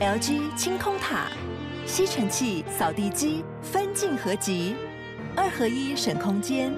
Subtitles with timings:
[0.00, 1.26] LG 清空塔，
[1.84, 4.74] 吸尘器、扫地机分镜合集，
[5.36, 6.72] 二合一省空间，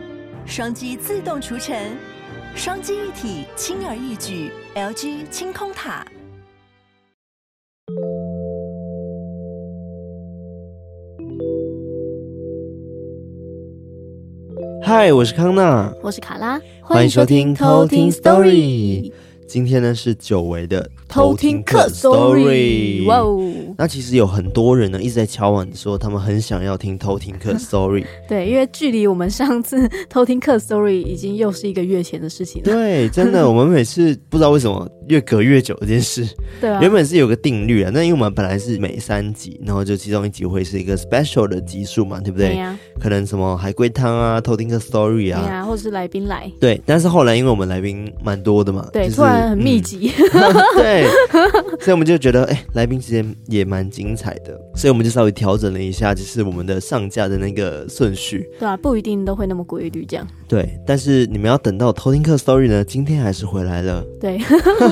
[0.45, 1.97] 双击自动除尘，
[2.57, 4.51] 双击一体轻而易举。
[4.75, 6.05] LG 清空塔。
[14.83, 19.13] 嗨，我是康娜，我是卡拉，欢迎收听偷听 Story。
[19.53, 23.53] 今天呢是久违的偷听课 story，哇哦！
[23.77, 28.07] 那其实有很多人呢一直在敲碗说，他们很想要听偷听课 story。
[28.27, 32.73] 对，因为距离我们上次偷听课 story 已经又是一个月前的事情了。
[32.73, 36.27] 对，真的，我们每次不知道为什么越隔越久这件事。
[36.61, 36.81] 对啊。
[36.81, 42.59] 原本是有个定律啊，那因为我们本来是每三集，然后就其中一集会是一个 special 的集数嘛，对不对？
[43.01, 46.51] 可能什么海龟汤啊，偷听客 story 啊，对啊，或者是来宾来。
[46.61, 50.13] 对，但是后来因为我们来宾蛮多的嘛，对，突然很密集。
[50.77, 51.07] 对。
[51.81, 58.49] 所以我们就觉得，哎、欸，来宾之间也蛮精彩的，所以我们就稍微调整了一下，就是我们的上架的那个顺序。
[58.59, 60.27] 对啊，不一定都会那么规律这样。
[60.47, 64.05] 对，但是你们要等到偷听课 story 呢，今天还是回来了。
[64.21, 64.39] 对。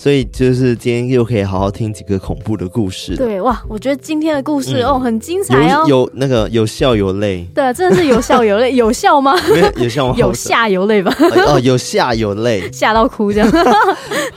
[0.00, 3.14] 所以就是今天又可以好好听几个恐怖的故事。
[3.16, 7.46] 对哇，我觉得今天的故事、嗯、哦很精彩哦，有，有那个有笑有泪。
[7.54, 9.34] 对啊，真的是有笑有泪， 有笑吗？
[9.52, 10.14] 没有，有笑吗？
[10.16, 11.14] 有下有泪吧？
[11.46, 13.52] 哦，有下有泪， 吓到哭这样。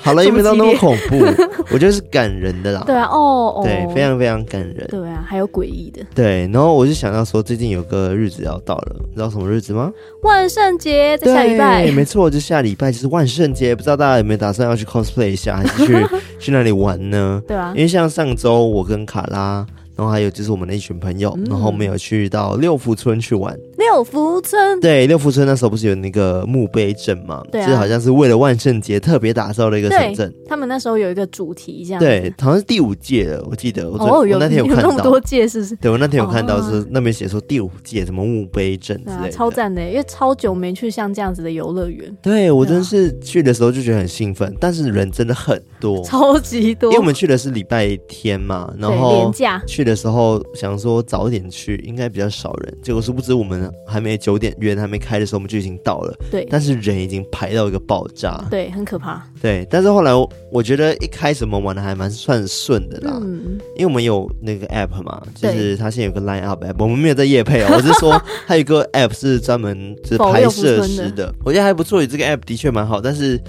[0.01, 1.23] 好了，也没到那么恐怖，
[1.71, 2.83] 我觉得是感人的啦。
[2.85, 4.85] 对啊，哦，对，非常非常感人。
[4.89, 6.01] 对啊，还有诡异的。
[6.13, 9.89] 对，然后我就想到说，最近有个日子要到了，你知道什么日子吗？
[10.23, 11.83] 万圣节在下礼拜。
[11.83, 16.07] 对，没错，就下礼拜就是万圣节，不知道大家有没有打算要去 cosplay 一下，还是去？
[16.39, 17.41] 去那里玩呢？
[17.47, 19.65] 对啊，因为像上周我跟卡拉。
[19.95, 23.55] 然后还有就是我们的一群朋友，嗯、然后我们有去到六福村去玩。
[23.83, 27.43] 六福村，对，六福村那时候不是有那个墓碑镇嘛？
[27.51, 30.33] 对、啊，就好像是为了万圣节特别打造的一个城镇。
[30.47, 31.99] 他们那时候有一个主题，这样。
[31.99, 33.89] 对，好像是第五届了，我记得。
[33.89, 35.75] 我哦，有那天有看到有那么多届，是不是？
[35.75, 42.15] 对，我那天有看到是那边写说第五届什么墓碑镇之类的，啊、超赞的，因为超久没去像这样子的游乐园。
[42.21, 46.89] 对，我真是去的时候就觉得很兴奋，但是人真的很多， 超级多。
[46.91, 50.41] 因为我们去的是礼拜天嘛，然后连假去的时候。
[50.53, 56.15] 想说早点去应该比较少人，结果殊不知我们还没九点园还没开的时候，我们就已经到了。
[56.31, 59.23] 对，但是人已经排到一个爆炸，对，很可怕。
[59.41, 73.39] 对，但是后来我，我觉得一开始我们玩的还蛮算顺的啦，嗯，因为我们有那个 app 嘛，就是它现在有个 line up app，我们没有在夜配哦， 我是说它有一个 app 是专门就是拍摄时的，我觉得还不错，这个 app 的确蛮好，但是。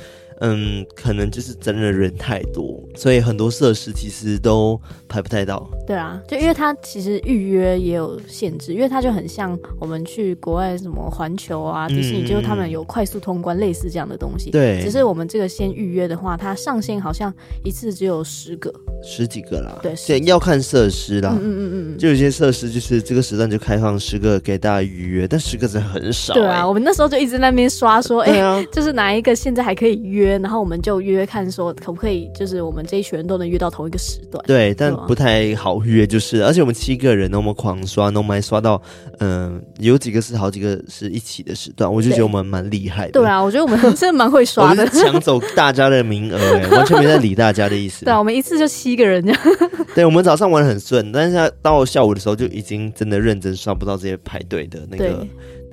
[0.41, 5.69] 嗯，可能就是真的人太多，所以很多设施其实都排不太到。
[5.87, 14.51] 对啊，就因为它其实预约也有限制，因为它就很像我们去国外什么环球啊、迪士尼，就是他们有快速通关类似这样的东西。
[14.51, 18.73] 对，只是我们这个先预约的话，它上限好像一次只有十个、
[19.03, 19.79] 十几个啦。
[19.83, 21.31] 对，先，要看设施啦。
[21.33, 26.41] 嗯嗯嗯嗯，就有些设施就是这个时段就开放十个给大家预约，但十个真的很少欸。
[26.41, 30.24] 对啊，我们那时候就一直在那边刷说，哎，啊，就是哪一个现在还可以约。
[30.31, 34.43] 然后我们就约看说可不可以，就是我们这一群人都能约到同一个时段。
[34.47, 38.81] 对，但不太好约，就是而且我们七个人，那么狂刷，那么还刷到，
[39.19, 43.13] 嗯、呃，有几个是好几个是一起的时段，我就觉得我们蛮厉害的。
[43.13, 48.05] 对啊，我觉得我们 真的蛮会刷的，抢走大家的名额，哎，完全没在理大家的意思。
[48.07, 49.41] 对啊，我们一次就七个人这样。
[49.95, 55.27] 对，我们早上玩得很顺，但是到下午的时候就已经真的认真刷不到这些排队的那个。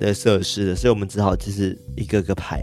[0.06, 2.62] 的设施的，所以我们只好就是一个个排，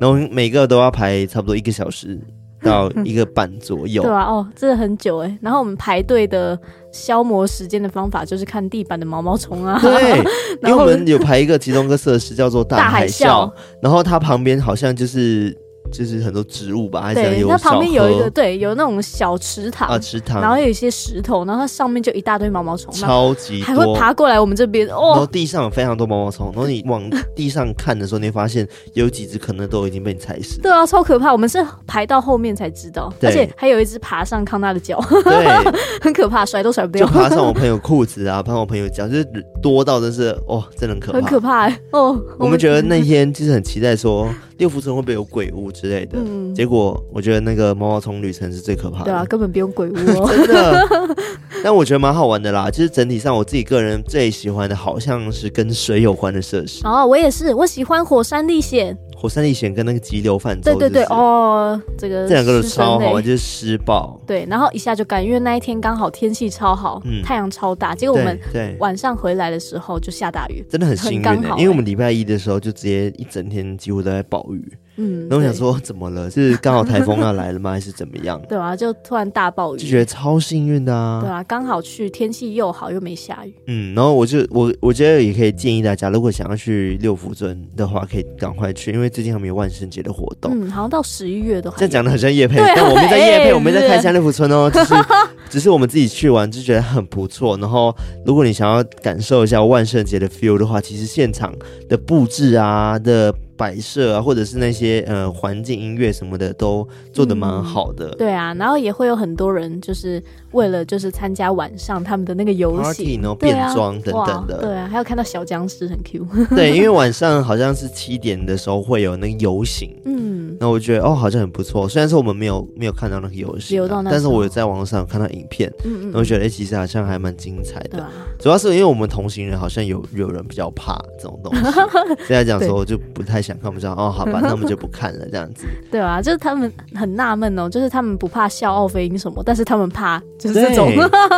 [0.00, 2.18] 然后每个都要排差不多一个小时
[2.62, 4.02] 到 一个半左右。
[4.02, 5.38] 对啊，哦，真的很久哎。
[5.40, 6.58] 然后我们排队的
[6.92, 9.78] 消磨时间的方法就是看地板的毛毛虫啊。
[9.80, 10.18] 对，
[10.68, 15.56] 因为我们有排一个其中一个设施叫做大海啸，然后它旁边好像就是。
[15.90, 17.48] 就是很多植物吧，还是有。
[17.48, 25.10] 它旁边有一个，对，有那种小池塘啊，池塘，然后有一些石头，然后它上面就一大堆毛毛虫，超级，还会爬过来我们这边哦。
[25.10, 27.02] 然后地上有非常多毛毛虫，然后你往
[27.34, 30.60] 地上看的时候，你会发现有几只可能都已经被你踩死。
[30.60, 31.32] 对啊，超可怕！
[31.32, 35.46] 我们是排到后面才知道，而且还有一只爬上康纳的脚，对，
[36.00, 37.06] 很可怕，甩都甩不掉。
[37.06, 39.26] 就爬上我朋友裤子啊，爬上我朋友脚，就是
[39.62, 42.20] 多到真是哦，真的很可怕，很可怕哦。
[42.38, 44.28] 我们觉得那天就是很期待说。
[44.58, 46.18] 六福村会不会有鬼屋之类的？
[46.18, 49.04] 嗯，结果我觉得那个毛毛虫旅程是最可怕的。
[49.06, 51.16] 对啊，根本不用鬼屋哦， 真的。
[51.64, 52.70] 但我觉得蛮好玩的啦。
[52.70, 56.86] 其实整体上，我自己个人最喜欢的好像是跟水有关的设施。
[56.86, 58.96] 哦，我也是，我喜欢火山历险。
[59.20, 64.16] 火山历险跟那个急流泛舟，对对对，哦，这个这两个都超好玩，就是湿暴。
[64.24, 68.38] 对，然后一下就干，因为那一天刚好天气超好，嗯，太阳超大，结果我们
[68.78, 74.72] 晚上回来的时候就下大雨，真的很幸运，因为我们礼拜一的时候就直接一整天几乎都在暴雨。
[75.00, 76.28] 嗯，然后我想说怎么了？
[76.30, 77.70] 是刚好台风要来了吗？
[77.78, 78.40] 还是怎么样？
[78.48, 81.20] 对啊，就突然大暴雨，就觉得超幸运的啊。
[81.22, 83.54] 对啊，刚好去天气又好又没下雨。
[83.68, 90.50] 嗯，然后我就我我觉得也可以建议大家，如果想要去六福村的话，可以赶快去，因为最近他们有万圣节的活动。
[90.52, 91.76] 嗯，好像到十一月都还。
[91.78, 94.94] 这样讲的很像夜配，啊、但我们在夜配，欸、我们在开箱六福村哦，只是
[95.48, 97.56] 只是我们自己去玩就觉得很不错。
[97.58, 97.94] 然后
[98.26, 101.54] 如果你想要感受一下万圣节的 feel 的话，其实现场
[101.88, 103.32] 的布置啊的。
[103.58, 108.08] 摆设啊，或者是那些呃环境音乐什么的，都做的蛮好的。
[108.10, 108.16] 嗯。
[108.16, 110.22] 对啊，然后也会有很多人就是
[110.52, 114.58] 为了就是参加晚上他们的那个游戏，然后变装等等的。
[114.62, 116.26] 对啊，还有看到小僵尸很 Q。
[116.56, 119.94] 对，因为晚上好像是七点的时候会有那个游行。
[120.04, 121.88] 嗯，那我觉得哦，好像很不错。
[121.88, 128.02] 虽然说我们没有没有看到那个游行，但是我有在网络上有看到影片，嗯嗯，我觉得哎，其实好像还蛮精彩的。
[128.02, 131.62] 啊、主要是因为我们同行人好像有有人比较怕这种东西，
[132.26, 135.66] 现在讲说我就不太想看，不知道哦，好吧，那我们就不看了，这样子。
[135.90, 140.92] 对啊，就是他们很纳闷哦，就是他们不怕笑奥飞鹰什么，但是他们怕就是这种。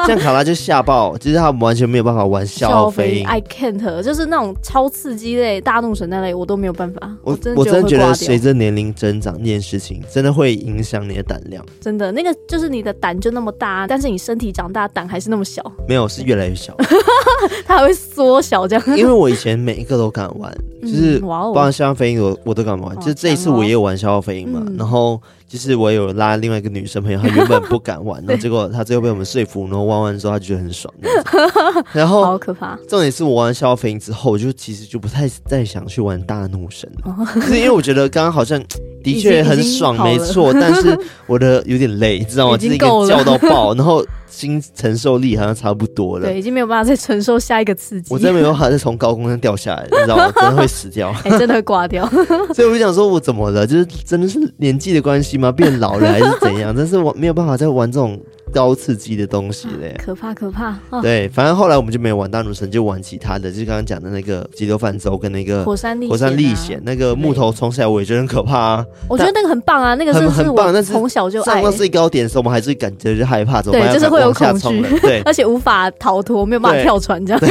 [0.06, 3.26] 像卡拉就吓爆，就是他们完全没有办法玩笑奥飞鹰。
[3.26, 7.00] I can't，就是那种超刺激类、大怒神那类，我都没有办法。
[7.22, 11.64] 我我真的觉得随着年龄增长，这件事情真的会影响你的胆量。
[11.80, 15.62] 真的，那个就是你的胆就那么大，但是你身体长大，胆还是那么小。
[15.88, 16.76] 没有，是越来越小。
[17.66, 18.84] 它还会缩小这样。
[18.96, 22.98] 因为我以前每一个都敢玩，就是包括笑傲飞鹰，我我都敢玩。
[23.00, 25.20] 就这一次我也有玩笑傲飞鹰嘛，然后。
[25.50, 30.94] 就是我有拉另外一个女生朋友，她原本不敢玩， 然后结果她最后被我们说服，然后玩完之后她觉得很爽。
[31.92, 32.78] 然后好可怕。
[32.88, 38.62] 重点是我玩笑傲飞鹰之后，我就其实就不太再想去玩大怒神了，就是因为我觉得刚刚好像
[39.02, 42.56] 的确很爽，没错，但是 我的有点累，你知道吗？
[42.56, 44.04] 就是一个叫到爆， 然后。
[44.32, 48.14] 心承受力好像差不多了，对，已经没有办法再承受下一个刺激。
[48.14, 50.30] 我真的没有办法再从高空上掉下来，你知道吗？
[50.40, 52.08] 真的会死掉，哎、欸，真的会挂掉。
[52.54, 53.66] 所以我就想说，我怎么了？
[53.66, 55.50] 就是真的是年纪的关系吗？
[55.50, 56.72] 变老了还是怎样？
[56.74, 58.18] 但是我没有办法再玩这种。
[58.52, 60.76] 高刺激的东西嘞，可怕可怕。
[60.90, 66.08] 哦、对，反正后来我们就没有玩大怒神，就玩其他的，就是刚刚讲的那个激流泛舟跟那个火山历。
[66.08, 68.86] 火山历险那个木头冲下来，我也觉得很可怕啊。
[69.08, 71.54] 我觉得那个很棒啊，那个是很棒，但是从小就爱。
[71.54, 73.88] 上到最高点的时候，我们还是感觉就害怕，怎么办？
[73.88, 77.40] 对，就是会有恐惧，对， 而且无法逃脱，没有办法跳船这样。
[77.42, 77.48] 你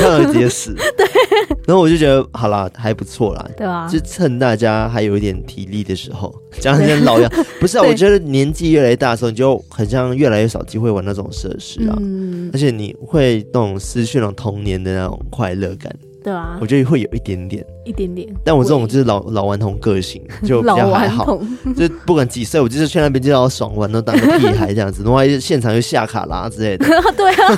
[0.00, 0.74] 看到直接死。
[0.96, 1.06] 对。
[1.66, 7.30] 然后我就觉得好啦，还不错啦，对啊，就趁大家还有一点体力的时候，讲得像老样。
[7.60, 11.00] 不是啊， 我觉得年纪越来越大的时候，你就很像越来越少机会玩。
[11.00, 15.90] 那种设施啊，嗯、而且你会那种失去那种童年的那种快乐感，
[16.22, 17.64] 对啊，我觉得会有一点点。
[17.82, 21.40] 一点点，但我这种就是老老顽童个性， 就比较还好。
[21.74, 25.02] 就不管几岁，我就是去那边就要爽玩，都当个屁孩这样子。
[25.06, 26.86] 然后现场就下卡拉之类的。
[27.16, 27.56] 对啊，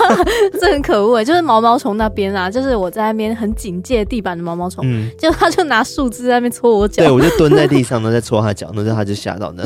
[0.61, 1.25] 这很可恶哎！
[1.25, 7.03] 就是毛毛虫那边啊，就是我在那边很警戒地板的毛毛虫，嗯，就他就拿树枝在那边戳我脚。
[7.03, 9.65] 对，我就蹲在地上，然后在戳他脚，然后他就吓到那。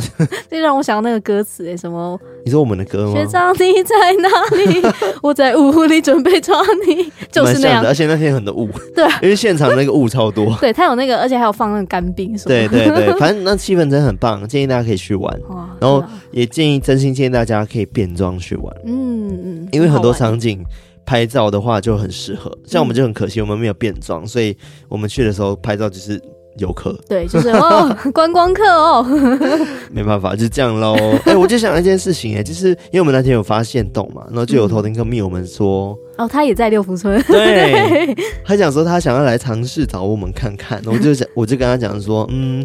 [0.50, 2.19] 这让我想到那个歌词哎，什么？
[2.46, 3.12] 你说我们的歌吗？
[3.12, 4.81] 学长你在哪里？
[5.20, 7.88] 我在雾里准备抓你， 就是那样的。
[7.88, 10.56] 而且那天很多雾，对，因为现场那个雾超多。
[10.62, 15.40] 对他有那个，而且还有放那个干冰什么，对对对， 反正那气氛真的很棒，建议大家可以去玩。
[15.81, 18.76] 然后也建议，真心建议大家可以变装去玩。
[18.84, 20.64] 嗯嗯，因为很多场景
[21.04, 24.56] 拍照的话就很适合，像我们就很可惜，我们没有变装，所以
[24.88, 26.22] 我们去的时候拍照就是。
[26.58, 29.05] 游客对，就是哦， 观光客哦，
[29.91, 30.94] 没办法，就这样喽。
[31.25, 42.65] 哎、欸，我就想一件事情，哎，就是因为我们那天有发现洞嘛，然后就有头听客密我们说，哦，他也在六福村，对， 他讲说他想要来尝试找我们看看，然后我就想，我就跟他讲说，嗯。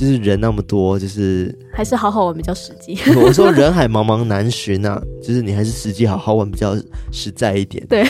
[0.00, 2.98] 就是人那么多，就是还是好好玩比较实际。
[3.22, 6.74] 我说人海茫茫难寻啊，就是你还是实际好好玩比较
[7.12, 7.86] 实在一点。
[7.86, 8.02] 对，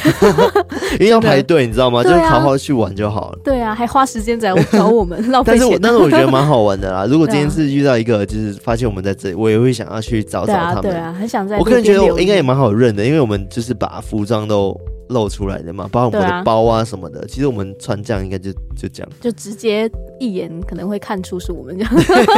[0.94, 2.04] 因为要排队，你知道吗？
[2.04, 3.38] 就是好好去玩就好了。
[3.42, 5.58] 对啊，还花时间在找我们， 浪费钱。
[5.58, 7.06] 但是我但是我觉得蛮好玩的啦。
[7.10, 10.82] 如果今天是遇到一个，就是发现我们在这里，我也会想要去找找他们。
[10.82, 11.58] 对啊，很想在。
[11.58, 14.80] 我个人觉得我应该也蛮好认的，因为我们就是把服装都。
[15.10, 17.20] 露出来的嘛，包括我们的包啊什么的。
[17.20, 21.92] 啊、其实我们穿这样应该就就这样，就直接一眼可能会看出是我们这样。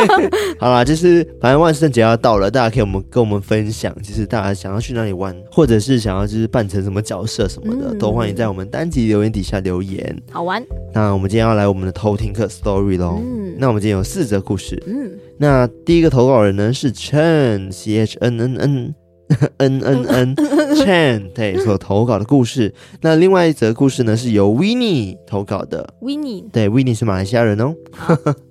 [0.58, 10.22] 好啦，就是反正万圣节要到了，大家可以我们跟我们分享，就是大家想要去哪里玩，或者是想要就是扮成什么角色什么的，嗯、都欢迎在我们单集留言底下留言。
[10.30, 10.62] 好玩。
[10.94, 13.20] 那我们今天要来我们的偷听客 story 喽。
[13.22, 13.54] 嗯。
[13.58, 14.82] 那我们今天有四则故事。
[14.86, 15.10] 嗯。
[15.38, 18.94] 那第一个投稿人呢是 Chen C H N N N。
[19.58, 20.36] N N N
[20.76, 22.72] Chan 对，所投稿的故事。
[23.00, 25.94] 那另外一则故事呢，是由 Winnie 投稿的。
[26.00, 27.74] Winnie 对，Winnie 是马来西亚人哦。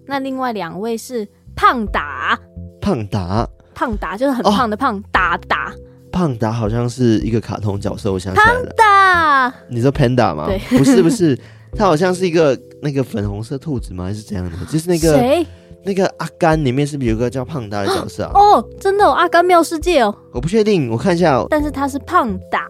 [0.05, 2.39] 那另外两位是胖达。
[2.81, 5.71] 胖达，胖达就是很胖的胖达达。
[6.11, 8.63] 胖达好像是一个卡通角色，我想起来了。
[8.63, 10.47] 胖达，你说 Panda 吗？
[10.47, 11.37] 对，不是不是，
[11.75, 14.05] 他好像是一个那个粉红色兔子吗？
[14.05, 14.51] 还是怎样的？
[14.69, 15.13] 就是那个。
[15.13, 15.45] 谁？
[15.83, 18.31] 那个阿甘里面是不是有个叫胖达的角色啊？
[18.39, 20.13] 哦，真的，哦，阿甘妙世界哦。
[20.31, 21.35] 我不确定，我看一下。
[21.35, 22.67] 哦但是他是胖达，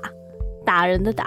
[0.65, 1.25] 打人的打。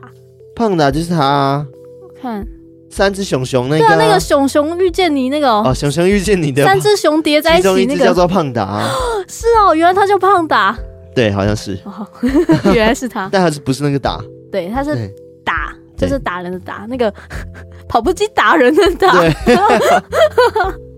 [0.57, 1.67] 胖达就是他。
[2.03, 2.47] 我看。
[2.91, 3.81] 三只熊熊那个。
[3.81, 5.49] 对啊，那个熊熊遇见你那个。
[5.51, 6.65] 哦，熊熊遇见你的。
[6.65, 8.05] 三只熊叠在一起，那个。
[8.05, 8.89] 叫做胖达。
[9.29, 10.77] 是哦，原来他叫胖达。
[11.15, 11.79] 对，好像是。
[11.85, 12.07] 哦，
[12.73, 13.29] 原来是他。
[13.33, 14.21] 但他是不是那个打？
[14.51, 15.13] 对，他是
[15.45, 15.75] 打。
[15.97, 17.13] 就是打人的打，那个
[17.89, 19.13] 跑步机打人的打。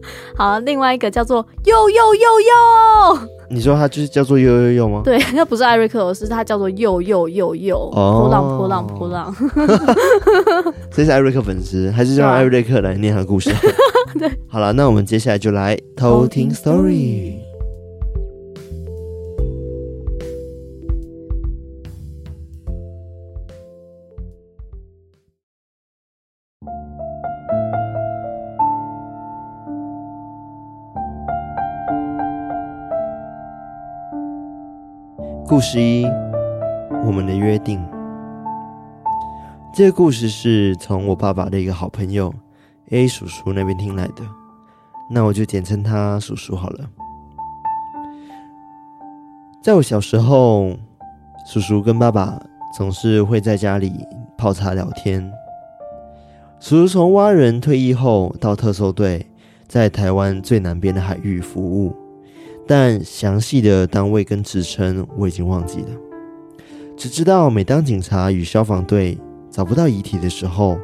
[0.06, 3.28] 对好，另外一个叫做又又又又。
[3.48, 5.02] 你说他就是叫做又又又吗？
[5.04, 7.90] 对， 那不是艾瑞克，而是他叫做又又又又。
[7.92, 9.34] 波浪波浪波浪。
[10.90, 13.50] 这是艾瑞克粉丝，还是让艾瑞克来念他的故事？
[14.18, 14.28] 对。
[14.48, 17.45] 好了，那我们接下来就来偷听 story。
[35.46, 36.04] 故事一，
[37.04, 37.82] 我们的约定。
[39.72, 42.32] 这个故事是从我爸爸的一个好朋友
[42.90, 44.22] A 叔叔那边听来的，
[45.10, 46.84] 那我就简称他叔叔好了。
[49.62, 50.70] 在我小时候，
[51.46, 52.40] 叔叔跟爸爸
[52.76, 53.92] 总是会在家里
[54.36, 55.32] 泡茶聊天。
[56.60, 59.26] 叔叔从蛙人退役后，到特搜队，
[59.66, 61.94] 在台湾最南边的海域服务。
[62.68, 65.90] 但详细的单位跟职称我已经忘记了，
[66.96, 69.16] 只知道每当警察与消防队
[69.48, 70.76] 找不到遗体的时候，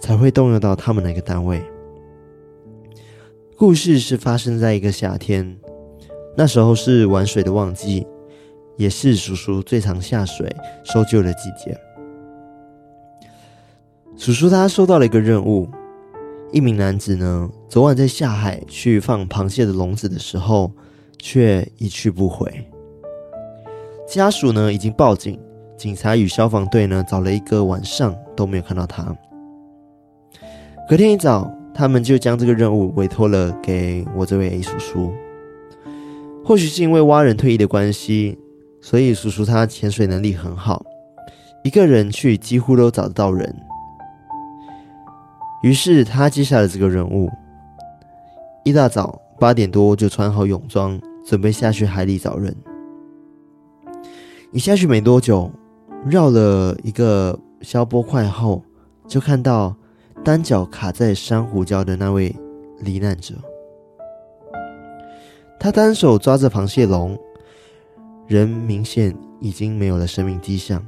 [0.00, 1.62] 才会动用到他们那个单位。
[3.56, 5.56] 故事是发生在一个夏天，
[6.36, 8.04] 那时候是玩水的旺季，
[8.76, 10.52] 也是叔叔最常下水
[10.84, 11.78] 搜救的季节。
[14.16, 15.68] 叔叔他收到了一个任务，
[16.50, 20.72] 一名男子呢，昨晚在下海去放螃蟹的笼子的时候。
[21.18, 22.46] 却一去不回。
[24.06, 25.38] 家属呢已经报警，
[25.76, 29.14] 警察与消防队呢找了一个晚上都没有看到他。
[30.88, 35.12] 隔天一早，他们就将这个任务委托了给我这位 A 叔叔。
[36.44, 38.38] 或许是因为蛙人退役的关系，
[38.80, 40.82] 所以叔叔他潜水能力很好，
[41.62, 43.54] 一个人去几乎都找得到人。
[45.62, 47.28] 于是他接下了这个任务。
[48.64, 50.98] 一大早八点多就穿好泳装。
[51.28, 52.56] 准备下去海里找人。
[54.50, 55.50] 一下去没多久，
[56.06, 58.62] 绕了一个消波块后，
[59.06, 59.76] 就看到
[60.24, 62.34] 单脚卡在珊瑚礁的那位
[62.80, 63.34] 罹难者。
[65.60, 67.18] 他单手抓着螃蟹笼，
[68.26, 70.82] 人明显已经没有了生命迹象，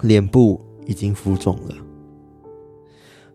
[0.00, 1.76] 脸部已经浮肿了。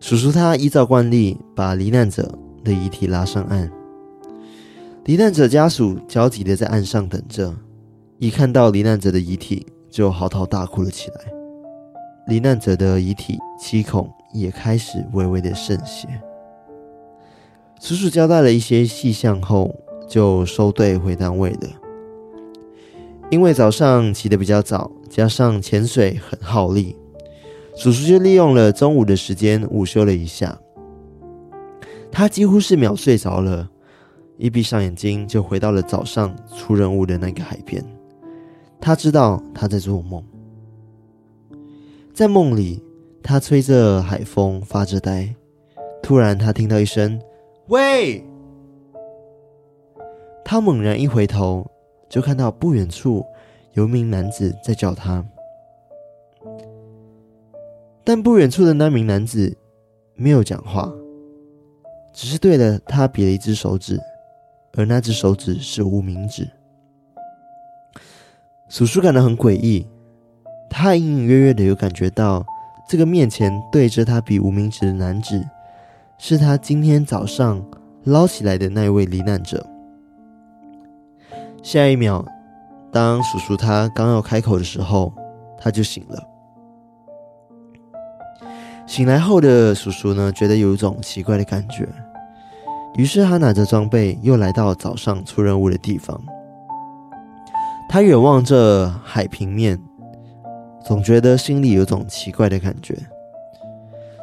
[0.00, 3.72] 叔叔他依照惯例，把罹难者的遗体拉上岸。
[5.08, 7.56] 罹难者家属焦急地在岸上等着，
[8.18, 11.20] 一看到罹难者的遗体，就嚎啕大哭了起来。
[12.26, 16.06] 罹难者的遗体七孔也开始微微的渗血。
[17.80, 19.74] 叔叔交代了一些细项后，
[20.06, 21.70] 就收队回单位了。
[23.30, 26.94] 因为早上起得比较早，加上潜水很耗力，
[27.74, 30.58] 叔叔就利用了中午的时间午休了一下。
[32.12, 33.70] 他几乎是秒睡着了。
[34.38, 37.84] 一闭上眼睛，就回到了早上出任务的那个海边。
[38.80, 40.24] 他知道他在做梦，
[42.14, 42.80] 在梦里，
[43.20, 45.34] 他吹着海风发着呆。
[46.00, 47.20] 突然，他听到一声
[47.66, 48.24] “喂”，
[50.44, 51.68] 他猛然一回头，
[52.08, 53.26] 就看到不远处
[53.72, 55.24] 有一名男子在叫他。
[58.04, 59.54] 但不远处的那名男子
[60.14, 60.90] 没有讲话，
[62.14, 64.00] 只是对着他比了一只手指。
[64.78, 66.48] 而那只手指是无名指，
[68.68, 69.84] 叔叔感到很诡异，
[70.70, 72.46] 他隐隐约约的有感觉到，
[72.88, 75.44] 这个面前对着他比无名指的男子，
[76.16, 77.60] 是他今天早上
[78.04, 79.66] 捞起来的那位罹难者。
[81.60, 82.24] 下一秒，
[82.92, 85.12] 当叔叔他刚要开口的时候，
[85.58, 86.22] 他就醒了。
[88.86, 91.88] 醒来后的叔叔呢，觉得有一种奇怪的感觉。
[92.98, 96.20] 于是他拿着装备又来到早上出任务的地方。
[97.88, 99.80] 他远望着海平面，
[100.84, 102.98] 总觉得心里有种奇怪的感觉，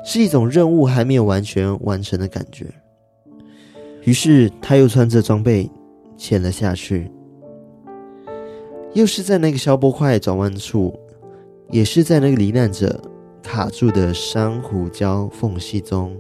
[0.04, 2.68] 是一种任务还没有完全完成的感觉。
[4.04, 5.72] 于是他又穿着装备
[6.18, 7.10] 潜了下去，
[8.94, 10.94] 又是在那个消波块转弯处，
[11.70, 13.02] 也是在那个罹难者
[13.42, 16.14] 卡住的珊瑚礁缝隙中。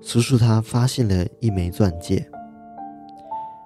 [0.00, 2.26] 叔叔他发现了一枚钻戒，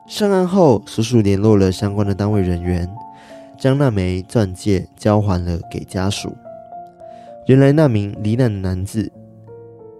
[0.08, 2.88] 上岸后，叔叔联络了相关的单位人员，
[3.58, 6.34] 将那枚钻戒交还了给家属。
[7.46, 9.10] 原来那名罹难的男子，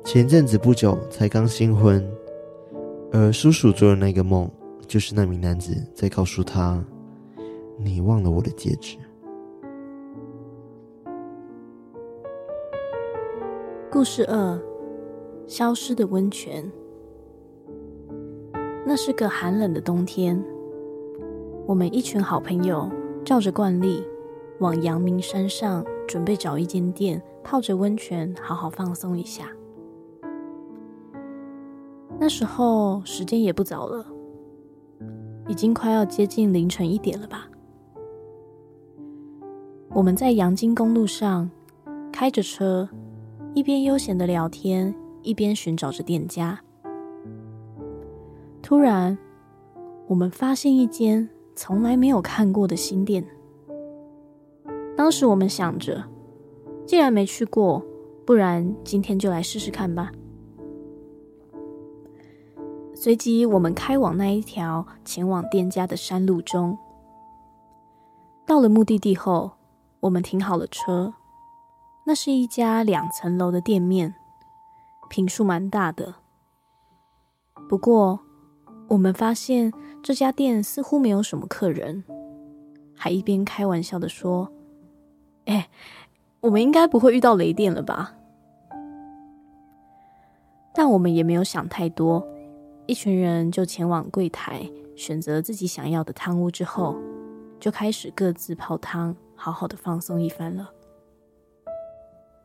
[0.05, 2.05] 前阵子不久才刚新婚，
[3.13, 4.51] 而叔叔做的那个梦，
[4.89, 6.83] 就是那名男子在告诉他
[7.79, 8.97] ：“你忘了我的戒指。”
[13.91, 14.59] 故事二：
[15.47, 16.71] 消失的温泉。
[18.85, 20.43] 那是个寒冷的冬天，
[21.67, 22.91] 我们一群好朋友
[23.25, 24.03] 照着惯例，
[24.59, 29.49] 往阳明山上准备找一间店，泡着温泉，好好放松一下。
[32.19, 34.05] 那时候时间也不早了，
[35.49, 37.49] 已经快要接近凌晨一点了吧。
[39.95, 41.51] 我们在阳金公路上
[42.13, 42.89] 开着车，
[43.55, 46.61] 一边悠闲的聊天，一边寻找着店家。
[48.63, 49.17] 突然，
[50.07, 53.27] 我们发现一间从来没有看过的新店。
[54.97, 56.05] 当时我们想着，
[56.87, 57.83] 既然没去过，
[58.25, 60.13] 不然今天就来试试看吧。
[62.95, 66.79] 随即，我们开往那一条前往店家的山路中。
[68.47, 69.53] 到了目的地后，
[70.01, 71.15] 我们停好了车。
[72.05, 74.15] 那是一家两层楼的店面，
[75.13, 76.15] 坪数蛮大的。
[77.69, 78.19] 不过，
[78.89, 79.71] 我们发现
[80.03, 82.03] 这家店似乎没有什么客人，
[82.97, 84.51] 还一边开玩笑的说
[85.45, 85.69] ：“哎，
[86.41, 88.15] 我们应该不会遇到雷电了吧？”
[90.73, 92.27] 但我们也没有想太多。
[92.87, 94.67] 一群人就前往柜台，
[94.97, 96.97] 选择自己想要的汤屋之后，
[97.61, 100.71] 就开始各自泡汤，好好的放松一番了。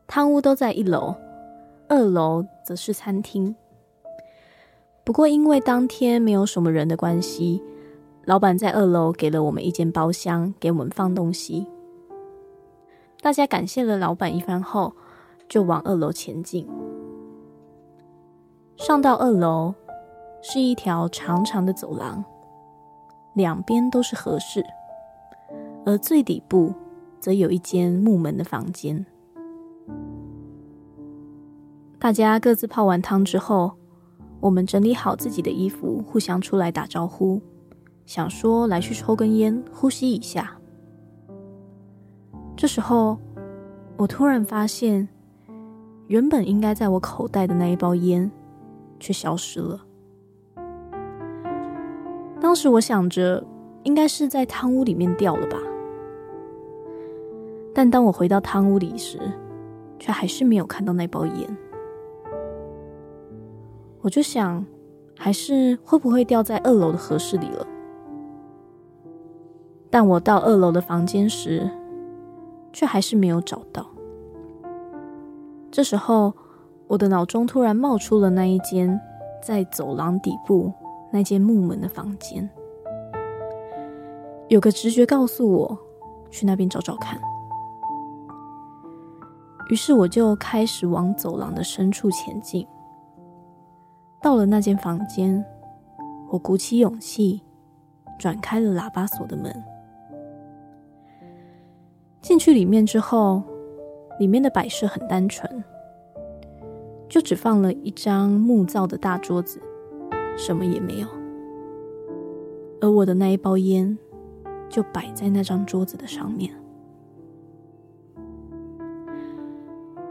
[0.06, 1.14] 汤屋都在一楼，
[1.88, 3.54] 二楼则是餐厅。
[5.04, 7.62] 不过因为当天没有什么人的关系，
[8.24, 11.66] 老板在二楼给了我们一间包厢，给我们放东西。
[13.20, 14.94] 大家感谢了老板一番后，
[15.48, 16.68] 就往二楼前进。
[18.76, 19.74] 上到二楼。
[20.40, 22.24] 是一条长长的走廊，
[23.34, 24.64] 两边都是和室，
[25.84, 26.72] 而最底部
[27.18, 29.04] 则有一间木门的房间。
[32.00, 33.72] 大家各自泡完汤之后，
[34.38, 37.40] 我们整理好自己的衣服，互相出来打招呼，
[38.06, 40.56] 想说来去抽根烟，呼吸一下。
[42.56, 43.18] 这时候，
[43.96, 45.08] 我突然发现，
[46.06, 48.30] 原本应该在我口袋的那一包烟，
[49.00, 49.84] 却消失了。
[52.40, 53.44] 当时我想着，
[53.82, 55.58] 应该是在汤屋里面掉了吧。
[57.74, 59.18] 但当我回到汤屋里时，
[59.98, 61.58] 却还是没有看到那包烟。
[64.00, 64.64] 我就想，
[65.16, 67.66] 还是会不会掉在二楼的和室里了？
[69.90, 71.70] 但我到二楼的房间时，
[72.72, 73.86] 却还是没有找到。
[75.70, 76.32] 这时候，
[76.86, 79.00] 我的脑中突然冒出了那一间
[79.42, 80.72] 在走廊底部。
[81.10, 82.46] 那间木门的房间，
[84.48, 85.78] 有个直觉告诉我
[86.30, 87.18] 去那边找找看。
[89.70, 92.68] 于是我就开始往走廊的深处前进。
[94.20, 95.44] 到了那间房间，
[96.28, 97.40] 我鼓起勇气
[98.18, 99.54] 转开了喇叭锁的门。
[102.20, 103.42] 进去里面之后，
[104.18, 105.64] 里面的摆设很单纯，
[107.08, 109.60] 就只放了一张木造的大桌子。
[110.36, 111.08] 什么也没有，
[112.80, 113.96] 而我的那一包烟
[114.68, 116.52] 就摆在那张桌子的上面。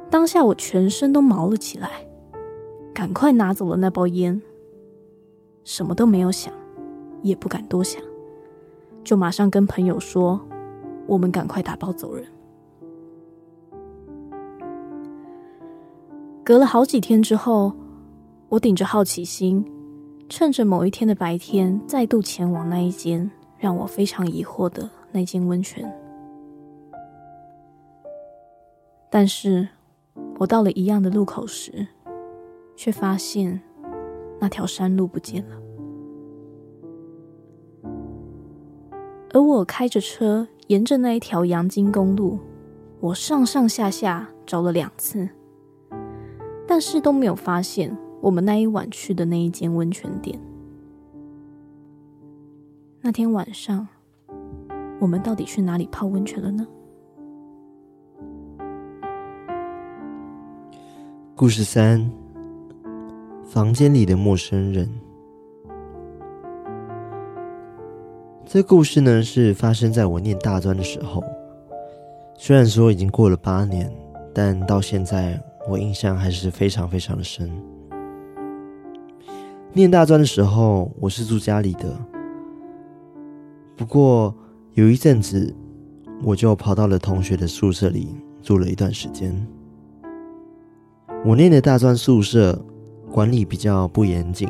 [0.09, 2.06] 当下我全身都毛了起来，
[2.97, 4.41] 赶快拿走了那包烟，
[5.63, 6.51] 什么都没有想，
[7.21, 8.01] 也不敢多想，
[9.03, 10.41] 就马上跟朋友说
[11.05, 12.25] ：“我们赶快打包走人。”
[16.43, 17.71] 隔了好几天之后，
[18.49, 19.63] 我顶着好奇心。
[20.27, 23.29] 趁着某一天的白天，再度前往那一间
[23.59, 25.87] 让我非常疑惑的那间温泉。
[29.11, 29.69] 但是，
[30.39, 31.87] 我到了一样的路口时，
[32.77, 33.59] 却发现
[34.39, 35.57] 那条山路不见了。
[39.33, 42.39] 而我开着车沿着那一条阳金公路，
[43.01, 45.27] 我上上下下找了两次，
[46.65, 47.95] 但是都没有发现。
[48.19, 50.37] 我们那一晚去的那一间温泉店，
[52.99, 53.87] 那天晚上，
[54.99, 56.67] 我们到底去哪里泡温泉了呢？
[61.35, 62.03] 故事三：
[63.47, 64.89] 房间里的陌生人。
[68.45, 71.23] 这故事呢，是发生在我念大专的时候。
[72.35, 73.89] 虽然说已经过了八年，
[74.33, 77.49] 但到现在我印象还是非常非常的深。
[79.71, 81.85] 念大专的时候，我是住家里的，
[83.77, 84.35] 不过
[84.73, 85.55] 有一阵子，
[86.21, 89.47] 我就跑到了同学的宿舍里住了一段时间。
[91.25, 92.61] 我念的大专宿舍
[93.17, 94.47] 管理比较不严谨，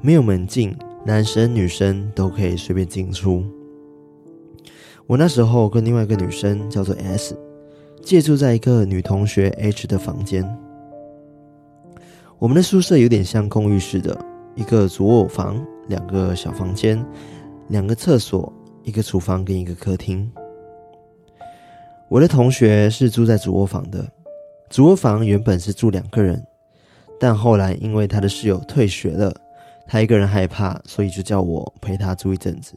[0.00, 3.44] 没有门禁，男生女生都可以随便进出。
[5.06, 7.38] 我那时候跟另外一个女生叫做 S，
[8.02, 10.44] 借住在一个女同学 H 的房间。
[12.40, 14.18] 我们的宿舍有点像公寓式的，
[14.56, 17.00] 一个主卧房，两个小房间，
[17.68, 18.52] 两个厕所，
[18.82, 20.28] 一个厨房跟一个客厅。
[22.08, 24.04] 我的同学是住在主卧房的，
[24.68, 26.44] 主卧房原本是住两个人，
[27.20, 29.32] 但后来因为他的室友退学了，
[29.86, 32.74] 他一个人害怕，所以就叫我陪他住一阵子。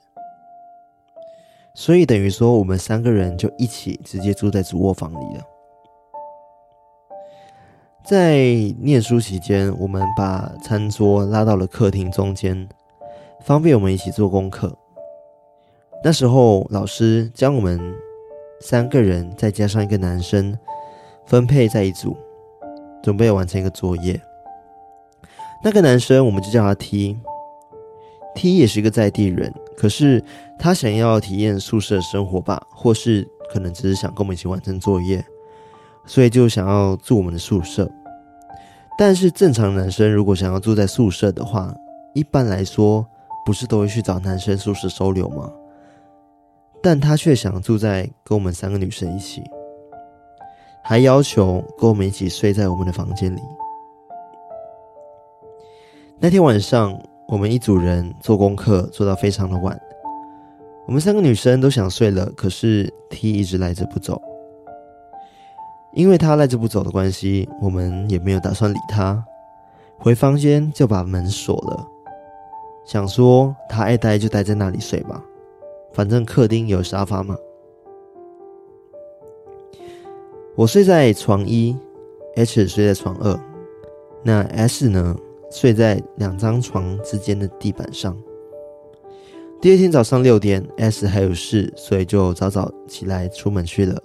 [1.73, 5.43] 所以等于说，我们三个人就一起直接住在主卧房里了。
[8.03, 8.43] 在
[8.82, 12.67] 念书期间，我们把餐桌拉到了客厅中间，
[13.45, 14.77] 方便我们一起做功课。
[16.03, 17.79] 那时候，老师将我们
[18.60, 20.56] 三个人再加上一个男生
[21.25, 22.15] 分配在一组，
[23.01, 24.21] 准备完成一个作业。
[25.63, 29.54] 那个男生，我们就叫他 T，T 也是一个在地人。
[29.78, 30.21] 可是
[30.60, 35.23] 他想要体验宿舍生活吧，或是可能只是想跟我们一起完成作业，
[36.06, 37.89] 所以就想要住我们的宿舍。
[38.97, 41.73] 但是正常男生如果想要住在宿舍的话，
[42.13, 43.06] 一般来说
[43.45, 45.49] 不是都会去找男生宿舍收留吗？
[46.82, 49.41] 但他却想住在跟我们三个女生一起，
[50.84, 53.41] 还要求跟我们一起睡在我们的房间里。
[56.24, 56.98] 那天晚上。
[57.26, 59.82] 我们一组人做功课做到非常的晚，
[60.86, 64.22] 我们三个女生都想睡了，可是 T 一直赖着不走。
[65.94, 69.24] 因为他赖着不走的关系，我们也没有打算理他，
[69.98, 71.88] 回房间就把门锁了，
[72.86, 75.24] 想说他爱待就待在那里睡吧，
[75.92, 77.36] 反正客厅有沙发嘛。
[80.56, 81.76] 我睡在床一
[82.36, 83.40] ，H 睡在床二，
[84.24, 85.16] 那 S 呢？
[85.54, 88.18] 睡在两张床之间的地板上。
[89.62, 94.02] 第二天早上六点，S 还有事，所以就早早起来出门去了。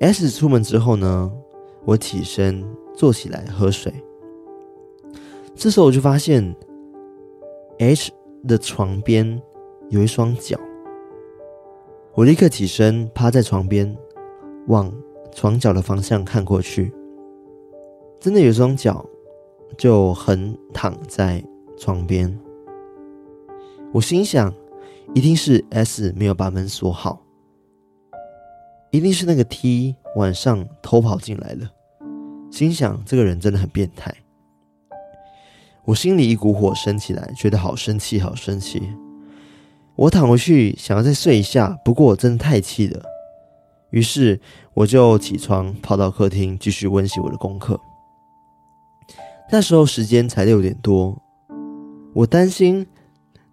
[0.00, 1.32] S 出门之后呢，
[1.86, 2.62] 我起身
[2.94, 3.90] 坐起来喝水。
[5.56, 6.54] 这时候我就发现
[7.78, 8.12] H
[8.46, 9.40] 的床边
[9.88, 10.60] 有一双脚，
[12.12, 13.96] 我立刻起身趴在床边，
[14.66, 14.92] 往
[15.32, 16.92] 床脚的方向看过去，
[18.20, 19.04] 真的有双脚。
[19.76, 21.42] 就横躺在
[21.76, 22.38] 床边，
[23.92, 24.52] 我心想，
[25.14, 27.20] 一定是 S 没有把门锁好，
[28.90, 31.70] 一定是那个 T 晚上偷跑进来了。
[32.50, 34.12] 心想这个人真的很变态，
[35.84, 38.82] 我心里一股火升起来，觉得好生气，好生气。
[39.94, 43.02] 我躺回去想要再睡一下，不过我真的太气了，
[43.90, 44.40] 于是
[44.74, 47.78] 我就起床跑到客厅继续温习我的功课。
[49.50, 51.20] 那时候时间才六点多，
[52.12, 52.86] 我担心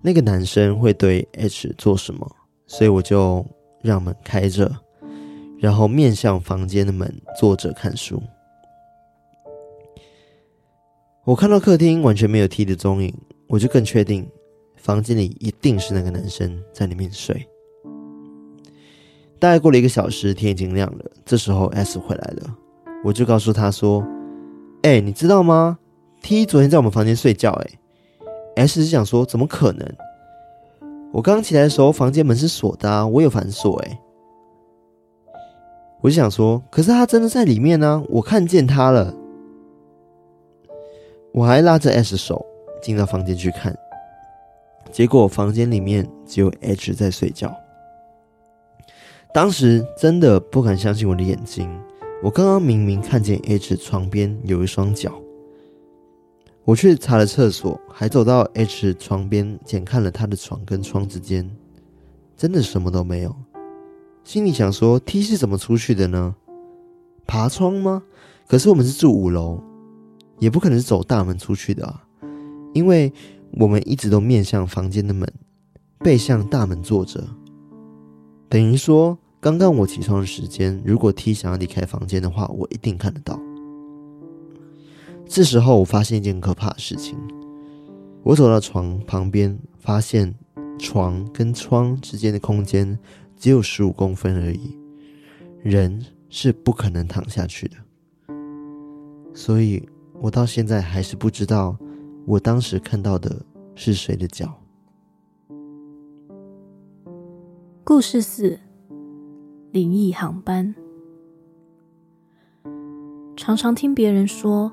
[0.02, 2.30] 那个男生会对 H 做什么，
[2.68, 3.46] 所以我就
[3.82, 4.70] 让门开着，
[5.58, 8.22] 然后面向房间的门坐着看书。
[11.24, 13.12] 我看到客厅完全没有 T 的踪影，
[13.48, 14.30] 我就更确定
[14.76, 17.48] 房间里一定是那个男生在里面睡。
[19.40, 22.56] 大概过了一个小时，天已经亮了，这时候 S 回来了，
[23.04, 24.06] 我就告诉他说
[24.84, 25.80] ：“哎，你知道吗？”
[26.26, 27.68] T 昨天在我们房间睡觉，哎
[28.56, 29.88] ，S 是想说怎么可能？
[31.14, 34.00] 我刚起来的时候，房间门是锁的啊，我有反锁，哎，
[36.02, 39.14] 我就想说，可是他真的在里面呢，我看见他了。
[41.32, 42.44] 我还拉着 S 手
[42.82, 43.78] 进到房间去看，
[44.92, 47.56] 结果房间里面只有 H 在睡觉。
[49.32, 51.70] 当时真的不敢相信我的眼睛，
[52.24, 55.14] 我刚刚明明看见 H 床边有一双脚。
[56.66, 61.48] 我去查了厕所，还走到 H 床边检看了他的床跟窗之间，
[62.36, 63.36] 真的什么都没有。
[64.24, 66.36] 心里想说，T 是怎么出去的呢？
[67.28, 68.02] 爬窗吗？
[68.48, 69.62] 可是我们是住五楼，
[70.40, 72.04] 也不可能是走大门出去的啊，
[72.74, 73.14] 因为
[73.52, 75.32] 我们一直都面向房间的门，
[76.00, 77.24] 背向大门坐着。
[78.50, 83.40] 等于说，刚刚我起床的时间，如果 T 想要离开房间的话，我一定看得到。
[85.28, 87.18] 这时候，我发现一件可怕的事情。
[88.24, 90.34] 我走到床旁边，发现
[90.80, 92.98] 床跟窗之间的空间
[93.36, 94.78] 只有十五公分而已，
[95.62, 97.76] 人是不可能躺下去的。
[99.34, 99.88] 所以
[100.22, 101.78] 我到现在还是不知道，
[102.26, 104.58] 我当时看到的是谁的脚。
[107.84, 108.60] 故事四：
[109.72, 110.74] 灵异航班。
[113.36, 114.72] 常常听别人说，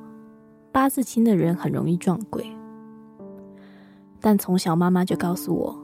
[0.73, 2.51] 八字轻的人很容易撞鬼。
[4.19, 5.79] 但从小妈妈就告诉我，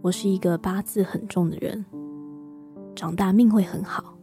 [0.00, 1.84] 我是一个八字很重的人，
[2.96, 4.16] 长大命会很好。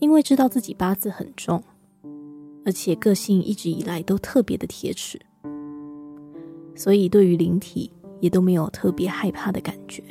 [0.00, 1.62] 因为知道自己八字很重，
[2.64, 5.20] 而且个性一直以来都特别的铁齿，
[6.74, 7.88] 所以对于灵体
[8.18, 10.02] 也都没有特别害怕的感觉。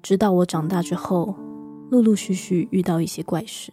[0.00, 1.36] 直到我长大之后，
[1.90, 3.70] 陆陆续续遇到一些怪事。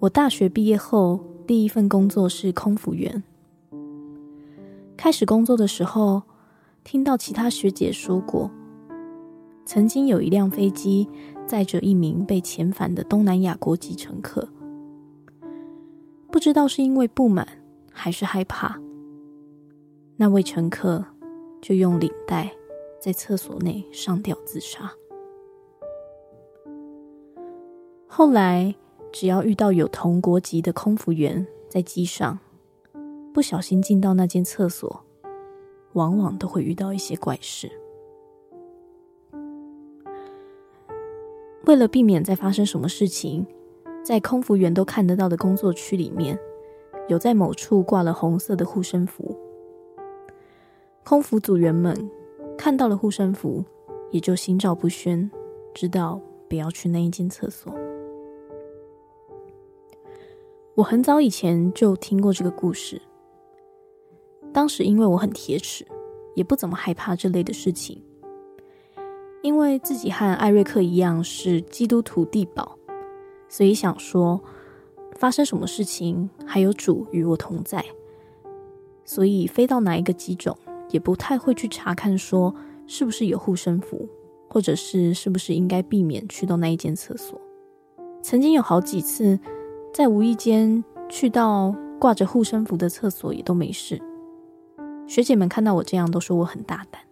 [0.00, 3.22] 我大学毕业后，第一份工作是空服员。
[4.96, 6.22] 开始工作的时候，
[6.82, 8.50] 听到其他学姐说过，
[9.66, 11.06] 曾经有一辆飞机
[11.46, 14.48] 载着一名被遣返的东南亚国籍乘客。
[16.30, 17.46] 不知道是因为不满
[17.92, 18.80] 还是害怕，
[20.16, 21.04] 那位乘客
[21.60, 22.50] 就用领带
[22.98, 24.90] 在厕所内上吊自杀。
[28.06, 28.74] 后来。
[29.12, 32.38] 只要遇到有同国籍的空服员在机上，
[33.34, 35.04] 不小心进到那间厕所，
[35.94, 37.70] 往往都会遇到一些怪事。
[41.66, 43.46] 为了避免再发生什么事情，
[44.02, 46.38] 在空服员都看得到的工作区里面，
[47.08, 49.36] 有在某处挂了红色的护身符。
[51.04, 52.10] 空服组员们
[52.56, 53.64] 看到了护身符，
[54.10, 55.30] 也就心照不宣，
[55.74, 57.72] 知道不要去那一间厕所。
[60.80, 63.02] 我很早以前就听过这个故事，
[64.50, 65.86] 当时因为我很铁齿，
[66.34, 68.02] 也不怎么害怕这类的事情。
[69.42, 72.78] 因为自己和艾瑞克一样是基督徒地堡，
[73.46, 74.42] 所以想说
[75.16, 77.84] 发生什么事情还有主与我同在，
[79.04, 80.56] 所以飞到哪一个机种
[80.88, 82.54] 也不太会去查看说
[82.86, 84.08] 是不是有护身符，
[84.48, 87.38] 或者是是不是应该避免去到那一间厕所。
[88.22, 89.38] 曾经有好几次。
[89.92, 94.00] 在无意间去到挂着护身符的厕所也都没事。
[95.06, 97.02] 学姐们看到我这样都说我很大胆。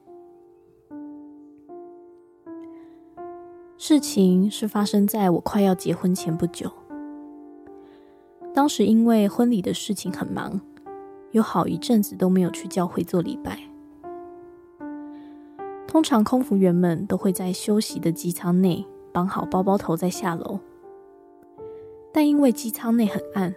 [3.76, 6.70] 事情是发生在我快要结婚前不久。
[8.54, 10.60] 当时因为婚礼的事情很忙，
[11.32, 13.58] 有好一阵子都没有去教会做礼拜。
[15.86, 20.60] 通常空服员们都会在休息的机舱内绑好包包头再下楼。
[22.18, 23.54] 但因为机舱内很暗，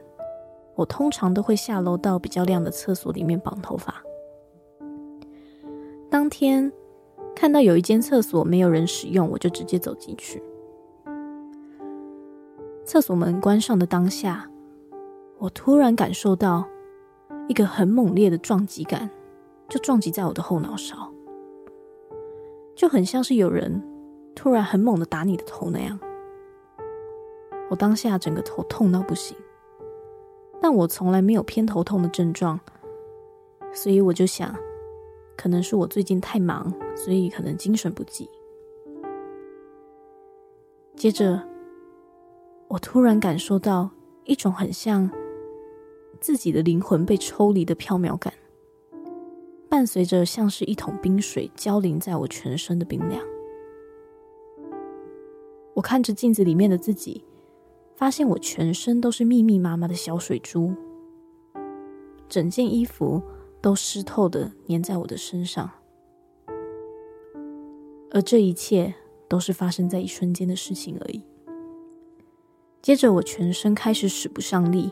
[0.76, 4.04] 我通常都会下楼到比较亮的厕所里面绑头发。
[6.12, 6.72] 当天
[7.36, 10.44] 看到有一间厕所没有人使用，我就直接走进去。
[12.86, 14.48] 厕所门关上的当下，
[15.40, 16.64] 我突然感受到
[17.48, 19.10] 一个很猛烈的撞击感，
[19.68, 21.12] 就撞击在我的后脑勺，
[22.76, 23.82] 就很像是有人
[24.36, 26.00] 突然很猛的打你的头那样。
[27.72, 29.36] 我当下整个头痛到不行，
[30.62, 32.60] 但我从来没有偏头痛的症状，
[33.72, 34.54] 所以我就想，
[35.38, 38.30] 可能是我最近太忙，所以可能精神不济。
[40.98, 41.42] 接着，
[42.68, 43.90] 我突然感受到
[44.26, 45.10] 一种很像
[46.20, 48.34] 自己的灵魂被抽离的飘渺感，
[49.70, 53.24] 伴随着像是一桶冰水浇淋在我全身的冰凉。
[55.74, 57.24] 我看着镜子里面的自己。
[58.02, 60.74] 发现我全身都是密密麻麻的小水珠，
[62.28, 63.22] 整件衣服
[63.62, 65.70] 都湿透的粘在我的身上，
[68.10, 68.92] 而这一切
[69.30, 71.22] 都是发生在一瞬间的事情而已。
[72.82, 74.92] 接着我全身开始使不上力，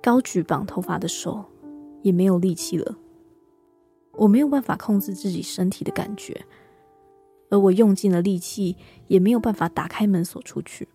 [0.00, 1.44] 高举绑头发的手
[2.02, 2.96] 也没有力气了，
[4.12, 6.46] 我没有办法控制自己身体的感觉，
[7.50, 8.76] 而我用尽了力气
[9.08, 10.86] 也没有办法打开门锁出去。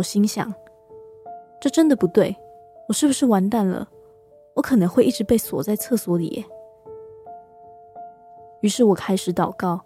[0.00, 0.50] 我心想，
[1.60, 2.34] 这真的不对，
[2.88, 3.86] 我是不是完蛋了？
[4.54, 6.44] 我可能会一直被锁在厕所里耶。
[8.62, 9.78] 于是我开始祷告，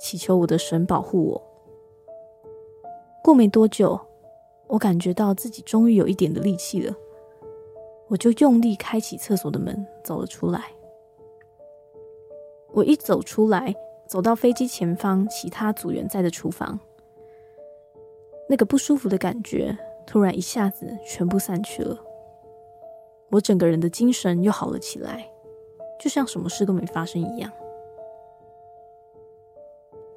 [0.00, 1.42] 祈求我的神保护我。
[3.22, 4.00] 过没多久，
[4.66, 6.92] 我感觉到自己终于有一点的力气了，
[8.08, 10.72] 我就用力开启厕所的门，走了出来。
[12.72, 13.72] 我一走出来，
[14.08, 16.80] 走到飞机前方其他组员在的厨房。
[18.48, 19.76] 那个不舒服的感觉
[20.06, 21.98] 突然一下子全部散去了，
[23.30, 25.26] 我整个人的精神又好了起来，
[25.98, 27.50] 就像什么事都没发生一样。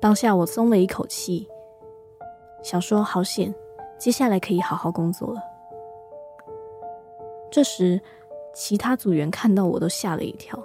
[0.02, 1.48] 当下我松了一口气，
[2.62, 3.54] 想说好险，
[3.98, 5.42] 接下来可以好好工作了。
[7.50, 8.02] 这时，
[8.54, 10.62] 其他组员看到我都吓了一跳，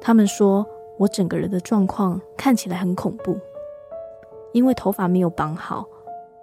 [0.00, 0.66] 他们说
[0.98, 3.36] 我整个人的状况看起来很恐怖，
[4.52, 5.86] 因为头发没有绑好，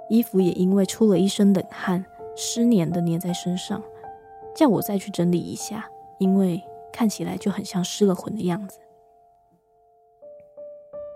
[0.10, 3.82] 衣服也因为出了一身冷汗，湿黏的黏在身上，
[4.56, 8.80] 叫我再去整理一下，因为看起来就很像失了魂的样子。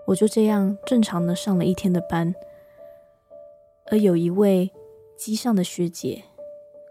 [0.06, 2.34] 我就这样正常的上了一天的班，
[3.86, 4.70] 而有一位
[5.16, 6.22] 机上的学姐，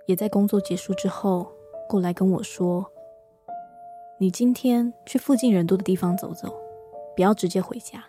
[0.08, 1.48] 也在工作结束之后
[1.88, 2.86] 过来跟我说
[4.20, 6.54] ：“你今天去附近人多的地方走走，
[7.16, 8.04] 不要直接回家。”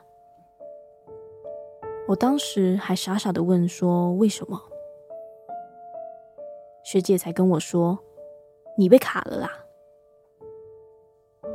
[2.06, 4.60] 我当时还傻傻的问说：“为什么？”
[6.84, 7.98] 学姐才跟我说
[8.76, 9.50] ：“你被卡了啦。”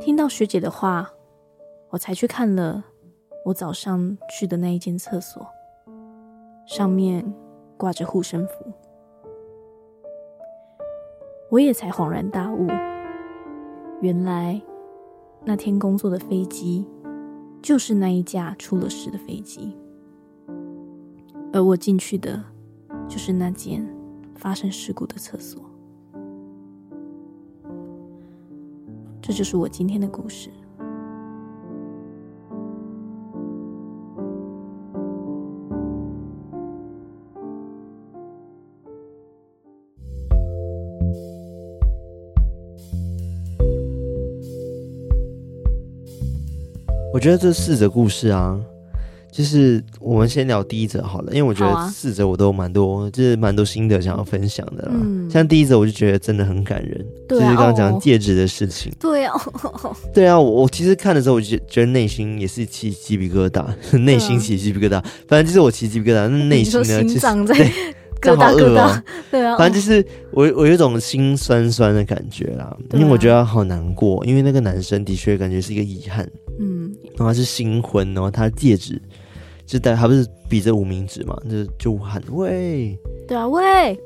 [0.00, 1.12] 听到学姐的话，
[1.90, 2.84] 我才去看了。
[3.42, 5.46] 我早上去的那一间厕所，
[6.66, 7.24] 上面
[7.78, 8.70] 挂着护身符，
[11.48, 12.66] 我也才恍然大悟，
[14.02, 14.60] 原来
[15.42, 16.86] 那天工作的飞机
[17.62, 19.74] 就是那一架出了事的飞机，
[21.52, 22.42] 而我进去的
[23.08, 23.86] 就是那间
[24.36, 25.62] 发生事故的厕所。
[29.20, 30.50] 这就是我今天的故事。
[47.12, 48.58] 我觉得这四则故事啊，
[49.30, 54.92] 就是我们先聊第一则好了，因为我觉得四则我都蛮多，啊、就是蛮多心得想要分享的啦。
[54.92, 58.92] 嗯、像第一则我就觉得真的很感人，啊、就是刚刚讲戒指的事情。
[58.98, 59.34] 对啊，
[60.12, 63.64] 对啊，我我其实看的时候，我就觉得内心也是起鸡皮疙瘩，
[63.98, 65.02] 内心起鸡皮疙瘩。
[65.28, 67.66] 反正就是我起鸡皮疙瘩，那 内心呢，心脏在对
[68.20, 69.02] 疙瘩疙瘩。
[69.30, 76.28] 对啊，反正就是我我有一种心酸酸的感觉啦，因为我觉得好难过，因为那个男生的确感觉是一个遗憾。
[76.62, 79.00] 嗯，然后他是新婚，然后他戒指
[79.70, 83.96] 就戴，还不是比着无名指嘛，就就喊喂，对啊喂，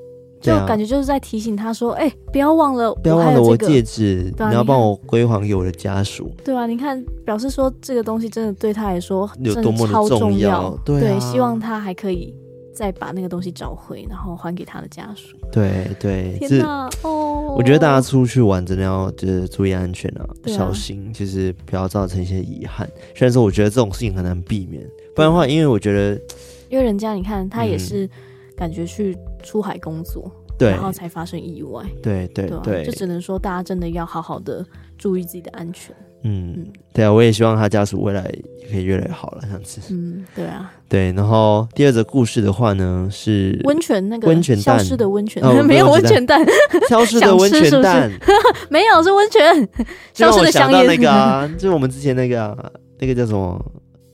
[0.42, 6.30] 就感觉就是在提醒他说，哎、欸，不要忘了，不要忘了我戒指，啊、你要帮我归还给我的家属。
[6.44, 12.34] 对啊，你看，表示说这个东西真的对他来说有多么的重要，对，希望他还可以。
[12.74, 15.36] 再把那个东西找回，然后还给他的家属。
[15.52, 17.54] 对对，天哪哦！
[17.56, 22.84] 我觉得大家出去玩真的要就是注意安全啊，啊小心，就是不要造成一些遗憾。
[23.14, 26.20] 虽然说我觉得这种事情很难避免，不然的话，因为我觉得，
[26.68, 28.08] 因为人家你看他也是
[28.56, 31.84] 感觉去出海工作，对、嗯，然后才发生意外。
[32.02, 34.64] 对对对，对，就只能说大家真的要好好的
[34.98, 35.94] 注意自己的安全。
[36.26, 38.24] 嗯，对啊，我也希望他家属未来
[38.62, 39.78] 也可以越来越好了，这样子。
[39.90, 41.12] 嗯，对啊，对。
[41.12, 44.78] 然后第二则故事的话呢，是温泉那个温泉蛋。
[44.78, 46.42] 消失的温泉， 没有温泉蛋，
[46.88, 48.10] 消失的温泉蛋，
[48.70, 49.68] 没有是温泉。
[50.14, 50.86] 消失的香烟。
[50.86, 53.62] 那个啊，就是我们之前那个那个叫什么？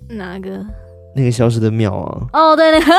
[0.08, 0.66] 哪个？
[1.14, 2.26] 那个消失的庙啊？
[2.32, 2.92] 哦，对那个，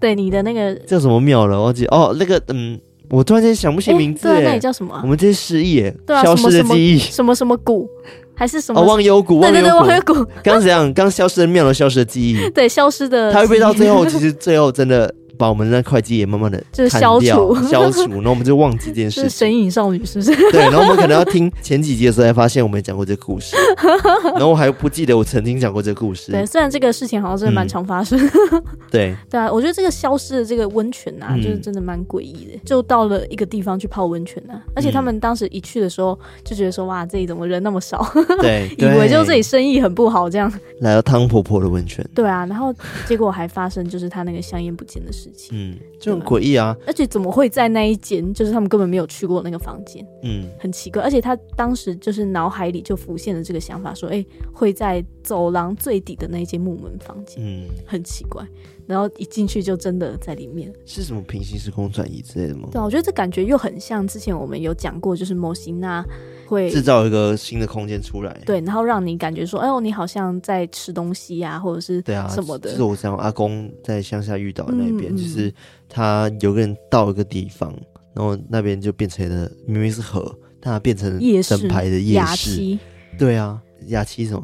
[0.00, 1.58] 对你的那个 叫什么庙了？
[1.58, 2.78] 我忘记哦，那个嗯，
[3.10, 4.98] 我突然间想不起名字，对，那里叫什么？
[5.02, 5.82] 我们这些失忆，
[6.22, 7.88] 消失的记忆，什么什么谷。
[8.34, 8.80] 还是什么？
[8.80, 10.26] 哦，忘忧谷，对对对，忘忧谷。
[10.42, 10.92] 刚怎样？
[10.94, 12.50] 刚消失的庙，都消失的记忆。
[12.50, 13.30] 对，消失的。
[13.30, 14.04] 他会不会到最后？
[14.06, 15.14] 其实最后真的。
[15.38, 19.22] 把我们那块记忆也慢慢的就是消除消除，然后我们就忘记这件 事。
[19.22, 20.34] 是神隐少女是不是？
[20.50, 23.56] 对，然后我们可能要听前几集的时候才发现我们讲过这个故事，
[24.34, 26.32] 然后我还不记得我曾经讲过这个故事。
[26.32, 28.18] 对，虽然这个事情好像真的蛮常发生。
[28.52, 32.58] 嗯、对 对啊，我觉得这个消失的这个温泉啊，就是真的蛮诡异的。
[32.64, 38.06] 就到了一个地方去泡温泉啊，而且他们当时一去的时候就觉得说哇，这里怎么人那么少？
[38.40, 40.52] 对，以为就这里生意很不好这样。
[40.80, 42.06] 来到汤婆婆的温泉。
[42.14, 42.74] 对啊，然后
[43.06, 45.50] 结果还发生就是他那个香烟不见的事情。
[45.52, 45.78] 嗯。
[46.00, 46.76] 就很诡异啊！
[46.84, 48.34] 而且怎么会在那一间？
[48.34, 51.00] 就是他们根本没有去过那个房间，嗯，很奇怪。
[51.00, 58.44] 而且他当时就是脑海里就浮现了这个想法，说：“哎、欸，会在走廊最底的那一间木门房间，嗯，很奇怪。”
[58.86, 62.68] 然后一进去就真的在里面，是什么平行时空转移之类的吗？
[62.72, 66.04] 对啊，我觉得这感觉又很像之前我们有讲过，就是模型啊。
[66.44, 72.72] 会制造一个新的空间出来，对，然后让你感觉说，哎呦，你好像在吃东西呀、啊，或者是对啊什么的。
[72.72, 75.50] 就是我讲阿公在乡下遇到的那边，嗯、就是
[75.88, 77.74] 他有个人到一个地方，
[78.12, 80.30] 然后那边就变成了明明是河，
[80.60, 82.78] 但它变成夜市牌的夜市。
[83.18, 84.42] 对啊，雅七什么？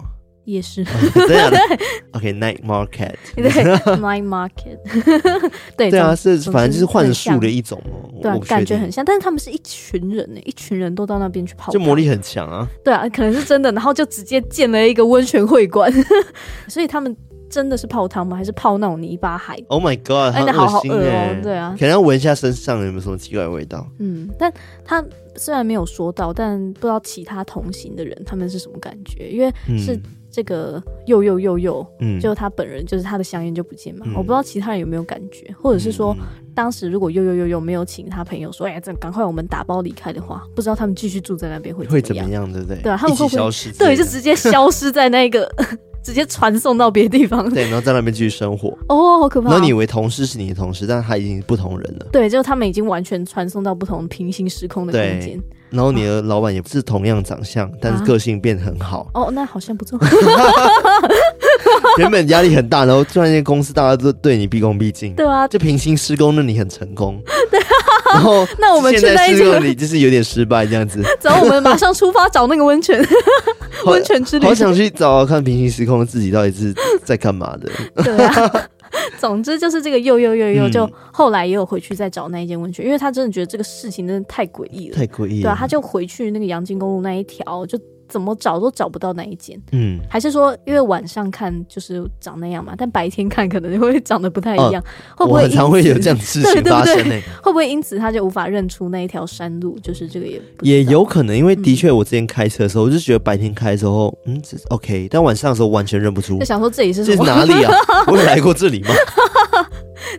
[0.49, 0.85] 夜市，
[1.15, 1.59] 这样的。
[2.13, 3.51] OK，night market，对
[3.99, 4.79] ，night market，
[5.77, 8.11] 对对啊，是反正就是幻术的一种哦。
[8.23, 12.67] 对，感觉很像，但是他们是一群人呢，一群人都到那边去泡，就魔力很强啊。
[12.83, 15.93] 对啊，可能是真的，然后就直接建了一个温泉会馆，
[16.69, 17.15] 所以他们。
[17.51, 18.37] 真的是泡汤吗？
[18.37, 20.37] 还是泡那种泥巴海？Oh my god！
[20.37, 21.37] 哎，那好好恶哦。
[21.43, 23.91] 对啊，可能要闻一下身上有没有什么奇怪的味道。
[24.01, 24.53] 嗯，但
[24.85, 25.03] 他
[25.35, 29.99] 虽然没有说到，但不知道其他同行的人他们是什么感觉，因为是
[30.31, 34.07] 这个又又又又，嗯，就他本人就是他的香烟就不见嘛。
[34.07, 42.83] 嗯、我不知道其他人有没有感觉，或者是说，嗯、当时如果又又又又没有请他朋友说，哎呀，这赶快我们打包离开的话，不知道他们继续住在那边会会怎么样，对不对？
[42.83, 43.73] 对啊，他们会消失？
[43.73, 45.51] 对，就直接消失在那个。
[46.01, 48.71] 直接传送到别的地方，对，然后在那边继续生活。
[48.89, 49.51] 哦，好可怕！
[49.51, 52.07] 那你以为同事是你的同事，但他已经不同人了。
[52.11, 55.39] 对，就他们已经完全传送到不同平行时空的空间。
[55.71, 59.09] 然后你的老板也不是同样长相，但是个性变得很好。
[59.15, 59.99] 哦，那好像不错。
[61.99, 65.15] 原本压力很大，然后突然间公司大家都对你毕恭毕敬。
[65.15, 67.21] 对啊，就平行时空，那你很成功。
[67.51, 67.61] 对。
[68.11, 71.03] 然后，那我们现在是个你就是有点失败这样子。
[71.21, 73.07] 走，我们马上出发找那个温泉，
[73.85, 74.47] 温泉之旅。
[74.47, 77.71] 好想去找看平行时空的自己到底是在干嘛的。
[78.03, 78.51] 对啊，
[79.19, 85.43] 总之就是这个又又又又，就后来也有回去再找那一间温泉，因为他真的觉得这个事情真的太诡异了，太诡异。
[85.43, 87.79] 对啊，他就回去那个阳金公路那一条就。
[88.09, 94.83] 怎么找都找不到那一间，嗯，还是说因为晚上看就是长那样嘛，但白天看可能会长得不太一样，
[95.17, 95.43] 会不会？
[95.43, 97.15] 很常会有这样的事情 发生呢？
[97.43, 99.79] 会不会因此他就无法认出那一条山路？
[99.81, 104.41] 就是这个也也有可能，因为的确我之前开车的时候，我就觉得白天开的时候，嗯
[104.71, 106.39] ，OK，但晚上的时候完全认不出。
[106.39, 107.73] 就想说这里是哪里啊？
[108.09, 108.91] 我有来过这里吗？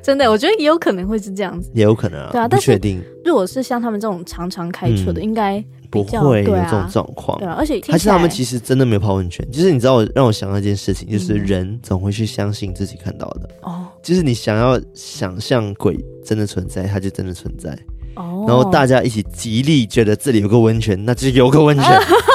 [0.03, 3.01] 真的，我觉得也有可能会是这样子，也有可能啊，对啊，不确定。
[3.25, 5.63] 如果是像他们这种常常开车的，应该。
[5.89, 9.45] 不会有这种状况，对啊，而且还是他们其实真的没有泡温泉。
[9.51, 13.87] 就是你知道，我让我想到一件事情，就是人总会去相信自己看到的哦。
[14.03, 17.71] 就是你想要想象鬼真的存在，它就真的存在
[18.15, 18.45] 哦。
[18.47, 21.85] 然后大家一起极力觉得这里有个温泉，那就有个温泉。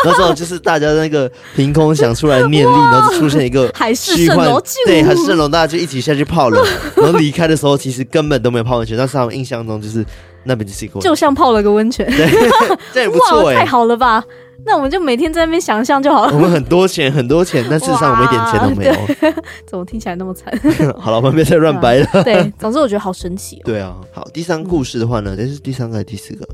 [0.04, 6.60] 那时候就是大家那个凭空想出来念力， 然后就出现一个海市蜃楼，对，海市蜃楼，大家就一起下去泡了。
[6.96, 10.04] 然后离开的时候，其实根本都没有泡温泉，但是他们印象中就是。
[10.44, 12.28] 那边就是一个，就像泡了个温泉，对，
[12.92, 14.24] 这也不错哎，太好了吧？
[14.66, 16.32] 那我们就每天在那边想象就好了。
[16.32, 18.94] 我们很多钱，很多钱，但事实上我们一点钱都没有。
[19.68, 20.50] 怎么听起来那么惨？
[20.98, 22.24] 好了，我们别再乱掰了。
[22.24, 23.60] 对，总之我觉得好神奇。
[23.64, 26.46] 对啊，好，第三个故事的话呢，这是第三个还是第四个？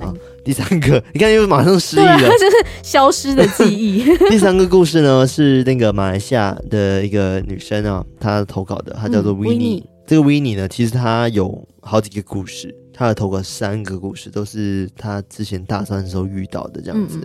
[0.00, 0.12] 啊，
[0.44, 4.04] 第三个，你看又马上失忆了，就是消失的记忆。
[4.28, 9.82] 第三个故事呢，是那个马来西亚的一个女生啊，她投稿的，她叫做 Winnie。
[10.06, 12.74] 这个 Winnie 呢，其实她有好几个故事。
[12.98, 17.20] 他的投稿三个故事，都是他之前大三的时候遇到的这样子。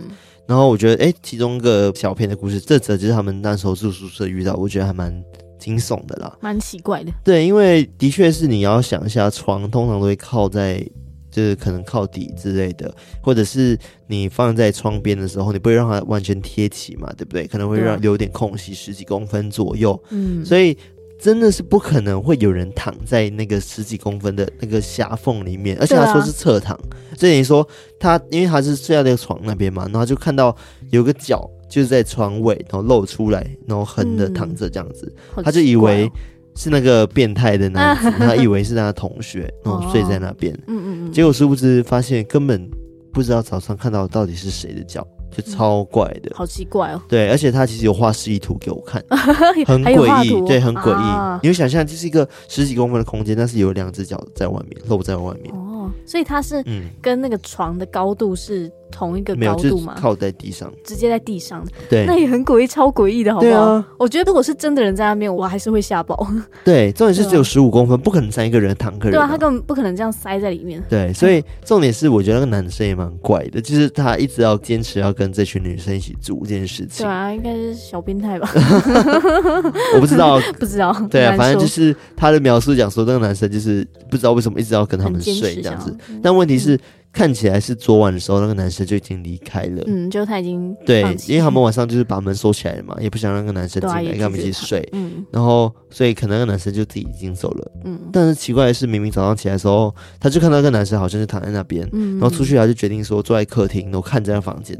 [0.46, 5.12] 然后我觉得，哎，其中一个小片的故事，这则就是他们那时候住宿舍遇到，我觉得还蛮
[5.58, 7.10] 惊悚的啦，蛮奇怪的。
[7.24, 10.78] 对，因为的确是你要想一下，床通常都会靠在，
[11.28, 17.48] 就是可能靠底之类的，或者是你放在窗边的时候，你不会让它完全贴起嘛，对不对？
[17.48, 20.00] 可能会让留点空隙，十几公分左右。
[20.10, 20.78] 嗯，所以。
[21.24, 26.78] 真的是不可能会有人躺在那个十几公分的那个狭缝里面，而且他说是侧躺，
[27.16, 27.66] 所以你说
[27.98, 30.54] 他因为他是睡在那个床那边嘛，然后就看到
[30.90, 36.12] 有个脚就是在床尾，然后露出来，然后横的躺着这样子，嗯、他就以为
[36.56, 42.70] 是那个变态的男子，他以为是他的同学，然后睡在那边，嗯嗯嗯，结果殊不知发现根本
[43.14, 45.06] 不知道早上看到到底是谁的脚。
[45.34, 47.02] 就超怪的，好奇怪哦。
[47.08, 49.02] 对，而且他其实有画示意图给我看，
[49.66, 51.10] 很诡异，对，很诡异。
[51.10, 55.54] 啊、你会想象这是一个十几公分的空间，但是有两只脚在外面，露在外面。
[55.54, 56.64] 哦，所以它是
[57.02, 58.70] 跟那个床的高度是。
[58.90, 63.60] 同一个高度嘛，靠在地上，直接在地上，对，那也很诡异，超诡异的，好不好？
[63.60, 66.26] 啊、我觉得如果是真的人在那边，我还是会吓爆。
[66.64, 69.12] 对，重点是只有十五公分，不可能塞一个人躺个人。
[69.12, 70.82] 对啊，他根本不可能这样塞在里面。
[70.88, 77.04] 对，所以重点是，我觉得那个男生也蛮怪的，就是他一直要坚持要跟这群女生一起住这件事情。
[77.04, 78.48] 对啊，应该是小变态吧？
[79.96, 80.92] 我不知道， 不知道。
[81.10, 86.76] 对啊，反正就是他的描述讲说，那个男生就是不知道为什么一直要跟他们睡这样子，但问题是。
[86.76, 86.80] 嗯
[87.14, 89.84] 看起来是昨晚的时候，那个男生就已经离开了。
[89.86, 94.86] 嗯，就他已经对，因为他们晚上就是把门锁起来了嘛，也不想让那个男生进来跟他们一起睡。
[94.90, 97.72] 嗯，然后所以可能那个男生就自己已经走了。
[97.84, 101.88] 嗯，但是奇怪的是，明明早上起来的时候，他就看到那个男生好像是躺在那边。
[101.92, 104.76] 嗯，然后出去他就决定说坐在客厅，然后看这间房间，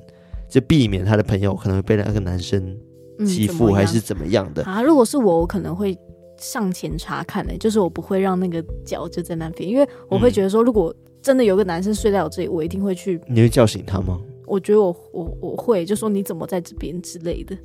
[0.50, 2.76] 就避免他的朋友可能会被那个男生
[3.24, 4.64] 欺负还是怎么样的。
[4.64, 5.96] 啊，如果是我，我可能会
[6.36, 10.92] 上前查看的，欸，就是我不会让那个脚就在那边，因为我会觉得说如果。
[11.24, 13.18] 真的有个男生睡在我这里，我一定会去。
[13.26, 14.20] 你会叫醒他吗？
[14.46, 17.56] 我觉得我我我会，就说你怎么在这边之类的。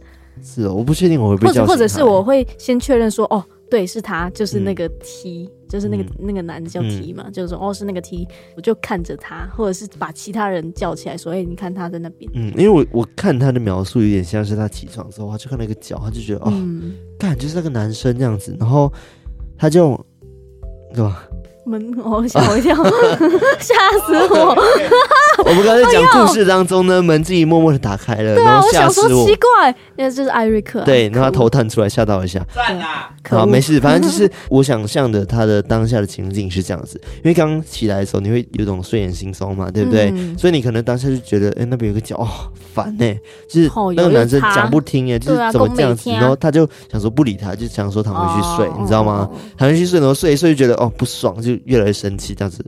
[0.42, 12.32] 是哦，我不确定我会被叫醒，或者或者是我会先确认说，哦，对，是他，就是那个 T，、嗯、就是那个、嗯、那个男的叫 T 嘛，嗯、就是说哦是那个 T，我就看着他，或者是把其他人叫起来说，哎、欸，你看他在那边。
[12.34, 16.50] 嗯，因为我我看他的描述有点像是他起床之后，他就看到一个脚，他就觉得哦，
[17.20, 18.90] 看、嗯、就是那个男生这样子，然后
[19.58, 20.00] 他就，
[20.94, 21.28] 对吧？
[21.70, 22.76] 门我，吓我一跳，
[23.60, 23.74] 吓
[24.06, 24.58] 死我！
[25.46, 29.26] 我们刚才讲故事当中呢，门自己默默的打开了，然后吓死我。
[29.26, 30.82] 奇怪，那就是艾瑞克。
[30.82, 32.46] 对，然后他头探出来，吓到我一下。
[32.54, 32.86] 算了，
[33.30, 37.00] 好，没事，反正就是 我想象的他的当下的情景是这样子。
[37.18, 40.14] 因为刚刚起来的时候，你会有种睡眼惺忪嘛，对不对？
[40.38, 42.28] 所以你可能当下就觉得，哎，那边有个脚，哦，
[42.74, 43.16] 烦呢，
[43.50, 46.10] 就是那个男生讲不听，哎，就是怎么这样子？
[46.12, 49.30] 然后他就想说不理他，就想说躺回去睡，你知道吗？
[49.58, 52.66] 躺回去睡，然后睡一睡就觉得哦不爽，就越来越生气，这样子。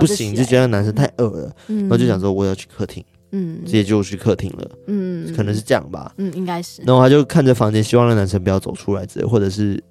[0.00, 6.82] 不行，就觉得男生太恶了，嗯、然后就想说我要去客厅，嗯，直接就去客厅了，嗯，可能是这样吧，嗯，应该是。
[6.82, 9.82] 然后他就看着房间，希望那男生不要走出来之类，或者是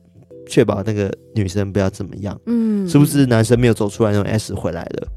[0.48, 5.08] 确保那个女生不要怎么样，嗯，是不是男生没有走出来，那种 S 回来了，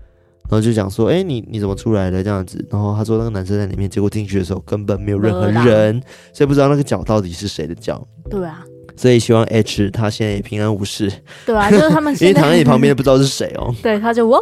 [0.43, 2.65] 然后就讲说，哎、欸，你你怎么出来的这样子？
[2.71, 6.01] 然后他说那个男生在里面，结果进去的时候根本没有任何人，
[6.33, 8.07] 所以不知道那个脚到底是谁的脚。
[8.31, 8.65] 对啊。
[8.97, 11.13] 所以希望 H 他现在也平安无事。
[11.45, 13.75] 对啊，就是他们 因为躺在你旁边不知道是谁哦。
[13.83, 14.41] 对，他就哇，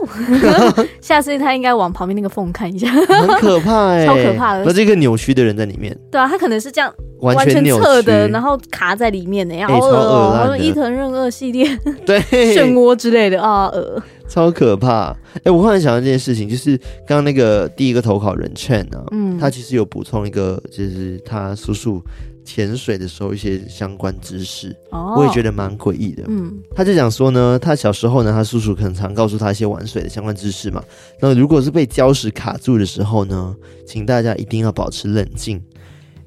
[1.02, 2.88] 下次他应该往旁边那个缝看一下。
[2.90, 4.64] 很可怕哎，超可怕的。
[4.64, 5.96] 那这个扭曲的人在里面。
[6.10, 10.66] 对啊，他可能是这样完全侧的，然后卡在里面的，然后超恶心。
[10.66, 11.66] 伊藤润二系列，
[12.06, 12.20] 对，
[12.56, 15.14] 漩涡之类的啊，呃，超可怕。
[15.42, 16.76] 哎，我忽然想到这件事情，就是
[17.06, 22.00] 刚刚那个第一个投稿人 Chen 啊，嗯，他其实有补充一个，就是他叔叔。
[22.44, 26.24] 潜水的时候一些相关知识，哦、我也觉得蛮诡异的。
[26.28, 30.84] 嗯，他就讲说呢，他小时候呢，他叔叔很常告诉他一些玩水的相关知识嘛。
[31.20, 35.56] 那如果是被礁石卡住的时候呢，请大家一定要保持冷静，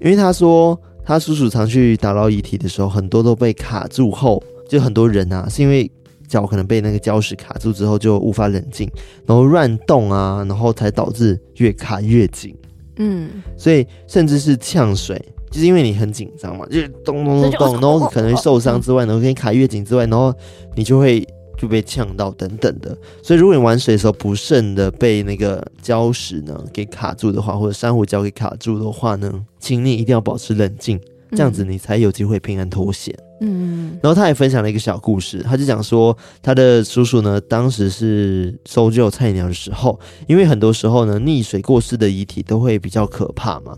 [0.01, 5.89] 因为他说他叔叔常去打捞遗体的时候，很多都被卡住后，就很多人啊，是因为
[6.27, 8.89] 脚可能被那个礁石卡住之后就无法冷静，
[9.25, 12.53] 然后乱动啊，然后才导致越卡越紧。
[12.97, 15.23] 嗯，所以甚至是呛水。
[15.49, 20.33] 就是因为你很紧张嘛，就是咚咚咚咚，然后可能会受伤之外，然后给你卡越紧之外，然后
[20.75, 21.25] 你就会
[21.57, 22.95] 就被呛到等等的。
[23.23, 30.99] 所以如果你玩水的时候不慎的被那个礁石呢给卡住的话，或者珊瑚礁给卡住的话呢，请你一定要保持冷静，
[31.31, 33.15] 这样子你才有机会平安脱险。
[33.39, 43.77] 嗯，然后他也分享了一个小故事，他就讲说他的叔叔呢，当时是搜救菜鸟的时候，因为很多时候呢，溺水过世的遗体都会比较可怕嘛。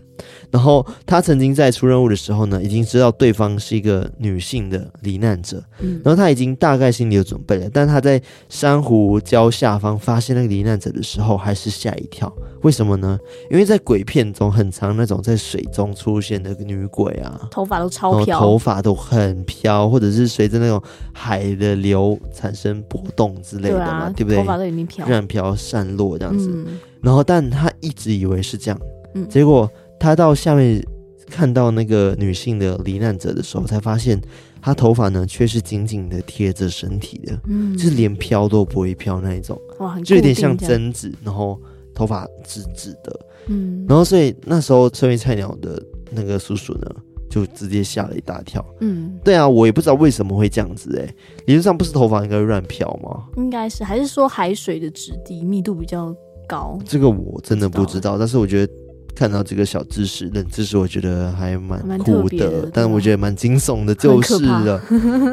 [0.50, 12.32] 然后他曾经在出任务的时候呢，已经知道对方是一个女性的罹难者，嗯，然后他已经大概心里有准备了，但他在珊瑚礁下方发现那个罹难者的时候，还是吓一跳。
[12.62, 13.18] 为什么呢？
[13.50, 24.38] 因为在鬼片中，很常那种在水中出现的女鬼啊，头发都超飘，头发都很飘，或者是随着那种海的流产生波动之类的嘛，对，啊、对不对？
[24.38, 26.50] 头发都已经飘，让飘散落这样子。
[26.52, 28.80] 嗯、然后，但他一直以为是这样，
[29.14, 29.70] 嗯、结果。
[30.00, 30.82] 他到下面
[31.28, 34.20] 看到那个女性的罹难者的时候，才发现
[34.60, 41.60] 她头发呢却是紧紧的贴着身体的，嗯，就是连飘都不会飘那一种，哇，就有点像贞子，然后
[41.94, 45.80] 头发直直的，嗯，然后所以那时候身为菜鸟的
[46.10, 46.90] 那个叔叔呢，
[47.30, 51.14] 就直接吓了一大跳，嗯，对啊，我也不知道为什么会这样子，欸，哎，
[51.46, 53.28] 理论上不是头发应该乱飘吗？
[53.36, 56.12] 应该是，还是说海水的质地密度比较
[56.48, 56.76] 高？
[56.84, 58.72] 这个我真的不知道，但是我觉得。
[59.20, 64.80] 看到这个小知识、冷知识，我觉得还蛮酷的，的但我觉得蛮惊悚的，就是了。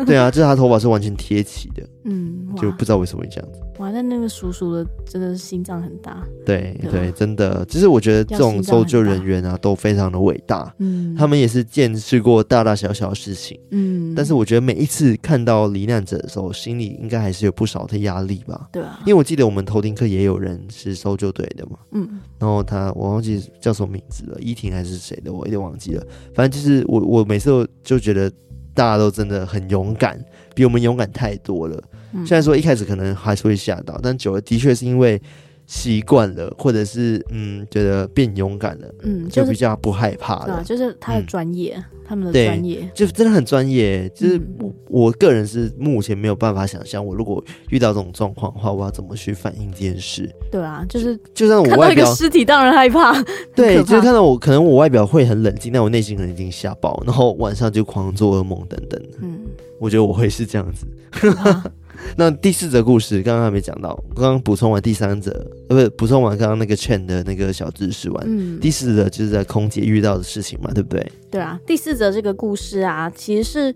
[0.05, 3.59] 对啊，就是他头发是完全贴起的，嗯，就不知道为什么会这样子。
[3.79, 6.25] 哇，那那个叔叔的真的是心脏很大。
[6.45, 10.73] 对对，真的，其实我觉得这种搜救人员啊，都非常的伟大。
[10.79, 13.59] 嗯，他们也是见识过大大小小的事情。
[13.71, 18.69] 嗯，但是我觉得每一次看到罹难者的时候，心里应该还是有不少的压力吧。
[18.71, 21.77] 对啊，因为我记得我们头听课也有人是搜救队的嘛。
[21.91, 26.03] 嗯，然后他我忘记叫什么名字了，依婷还是谁的，我有点忘记了。
[26.33, 28.31] 反正就是我我每次都就觉得
[28.73, 30.19] 大家都真的很勇敢，
[30.57, 31.79] 比我们勇敢太多了。
[32.25, 35.21] 虽然说一开始可能还是会吓到，但久了的确是因为
[35.67, 40.55] 习惯了，或者是嗯觉得变勇敢了，嗯，就比较不害怕了。
[40.55, 44.09] 啊，就是他的专业，嗯、他们的专业，就真的很专业。
[44.15, 50.33] 就是我我个人是目前没有办法想象，我如果遇到这种状况的话，我要怎么去反应这件事？
[50.49, 53.21] 对啊，就是就算我外表尸体，当然害怕。
[53.53, 58.99] 对，就是看到我，可能我外表会很冷静，但我内心可能已经吓爆，然后晚上就狂做噩梦等等。
[59.21, 59.36] 嗯，
[59.79, 60.85] 我觉得我会是这样子。
[62.15, 65.31] 那第四则故事刚刚还没讲到，刚刚补充完第三则，
[65.67, 68.23] 呃，不是补充完刚刚那个 Chen 的那个小知识完。
[68.27, 71.11] 嗯，第四则就是在空姐遇到的事情嘛，对不对？
[71.31, 73.75] 对啊，第四则这个故事啊，其实是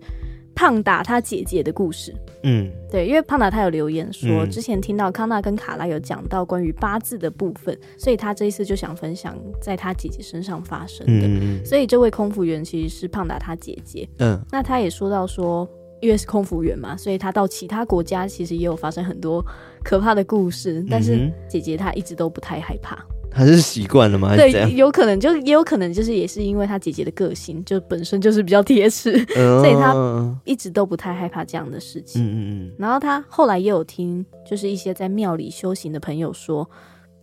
[0.54, 2.14] 胖达他姐姐的故事。
[2.44, 11.26] 嗯，对，因为胖达他有留言说，嗯、之前听到康纳跟卡拉有讲到关于八字的部分，所以他这一次就想分享在他姐姐身上发生的。
[11.26, 14.08] 嗯、所以这位空服员其实是胖达他姐姐。
[14.18, 15.68] 嗯，那他也说到说。
[16.02, 19.42] 因为是空服员嘛，所以他到其他国家其实也有发生很多
[19.84, 20.84] 可怕的故事。
[20.90, 22.98] 但是姐姐她一直都不太害怕，
[23.30, 24.34] 她是习惯了吗？
[24.34, 32.20] 对，有可能就也有可能就是也是因为她姐姐的个性就本身就是比较铁齿，哦、所以她一直都不太害怕这样的事情。
[32.20, 32.36] 嗯嗯
[32.66, 32.72] 嗯。
[32.76, 36.68] 然后她后来也有听，就是一些在庙里修行的朋友说，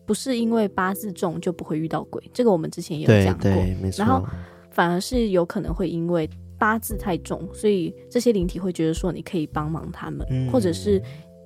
[0.05, 3.51] 不是因为八字重就不会遇到鬼，这个我们之前也有讲过。
[3.97, 4.25] 然后
[4.71, 6.29] 反而是有可能会因为。
[6.59, 11.01] 八字太重，所以这些灵体会觉得说你可以帮忙他们，嗯、或者是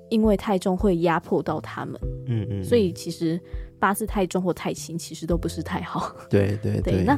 [0.10, 1.98] 因为太重会压迫到他们。
[2.26, 2.64] 嗯嗯。
[2.64, 3.40] 所以其实
[3.80, 6.14] 八字太重或太轻，其实都不是太好。
[6.30, 7.04] 对对对，对。
[7.04, 7.18] 那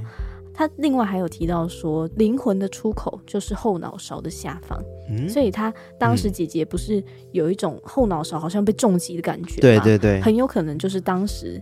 [0.54, 4.78] 他另外还有提到说，灵魂的出口就是后脑勺的下方。
[5.10, 5.28] 嗯。
[5.30, 9.62] 所以他当时姐姐不是有一种后脑勺好像被重击的感觉吗？
[9.62, 10.22] 对对对。
[10.22, 11.62] 很有可能就是当时。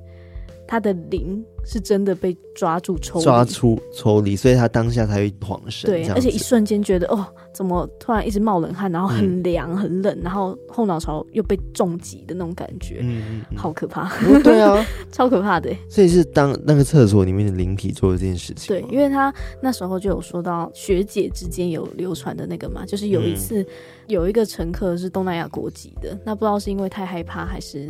[0.67, 5.89] 他的灵是真的被抓住抽抓出抽离，所以他当下才会恍神。
[5.89, 14.11] 对，而且一瞬间觉得哦，怎么突然一直冒冷汗，然后很凉、嗯、很冷，然后后脑勺又被重击的那种感觉，嗯，好可怕。
[14.25, 15.73] 嗯、对啊， 超可怕的。
[15.89, 18.67] 所以是当那个厕所里面的灵体做的这件事情。
[18.75, 23.65] 对，因为他那时候就有说到学姐之间有流传的那个嘛，就是有一次
[24.07, 27.89] 有一个乘客是东南亚国籍的，那不知道是因为太害怕还是。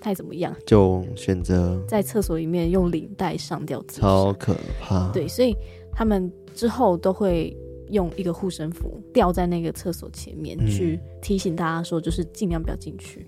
[0.00, 5.10] 太怎么样，就选择在厕所里面用领带上吊自杀，超可怕。
[5.12, 5.54] 对，所以
[5.92, 7.56] 他们之后都会
[7.90, 13.26] 用一个护身符吊在那个厕所前面，嗯、去提醒大家说，就是尽量不要进去。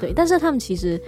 [0.00, 1.00] 对，但是他们其实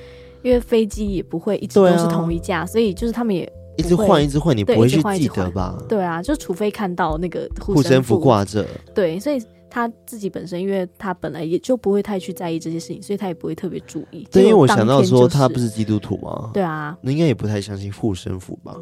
[0.43, 5.79] 因为飞机也不会一直都是同一架，啊、所以就是他们也一直换，一直换，你不会去记得吧？
[5.89, 8.67] 对啊，就除非看到那个护身符挂着。
[8.95, 9.41] 对，所以。
[9.75, 14.25] 他自己本身，因为他本来也就不会太去在意这些事情，所以他也不会特别注意。
[14.31, 16.53] 对，因为我想到说他不是基督徒吗？
[16.55, 18.77] 对啊，那应该也不太相信护身符吧？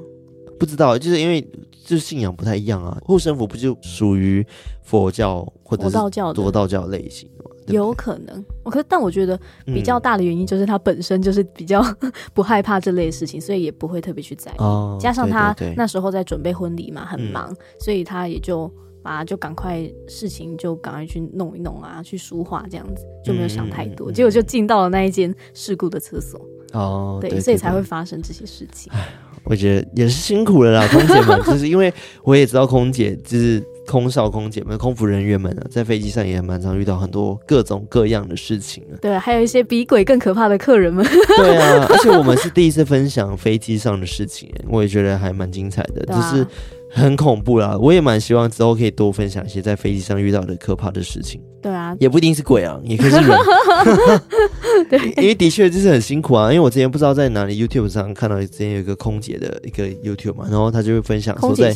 [0.59, 1.41] 不知道，就是因为
[1.83, 2.99] 就是信仰不太一样啊。
[3.07, 4.47] 护身符不就属于
[4.83, 7.51] 佛教或者是道教、佛道教类型的吗？
[7.69, 11.83] 有可能，我可但我觉得比较大的原因就是他本身就是比较
[12.35, 14.57] 不害怕这类事情，所以也不会特别去在意。
[14.59, 18.71] 哦，加上他那时候在准备婚礼嘛，很忙，嗯，所以他也就。
[19.03, 26.41] 啊，就赶快事情就赶快去弄一弄啊，去梳化这样子，就没有想太多，嗯、结果就进到了那一间事故的厕所。
[26.73, 28.91] 哦，对，对，对，对，所以才会发生这些事情。
[28.95, 29.07] 唉，
[29.45, 31.93] 我觉得也是辛苦了啦，空姐们， 就是因为
[32.23, 38.97] 我也知道空姐就是空少空姐们、空服人员们啊，在飞机上也蛮常遇到很多各种各样的事情啊。
[39.03, 41.05] 对，还有一些比鬼更可怕的客人们。
[41.37, 46.47] 对啊，而且我们是第一次分享飞机上的事情，我也觉得还蛮精彩的， 啊、就是。
[46.95, 51.41] 很恐怖啦，我也蛮希望之后可以多分享一些在飞机上遇到的可怕的事情。
[51.63, 53.39] 对啊，也不一定是鬼啊，也可以是人。
[54.91, 56.53] 对， 因为的确就是很辛苦啊。
[56.53, 61.73] 因为我之前不知道在哪里 YouTube 上看到之前有一个空姐的一个 YouTube 嘛，然后他就会分享说在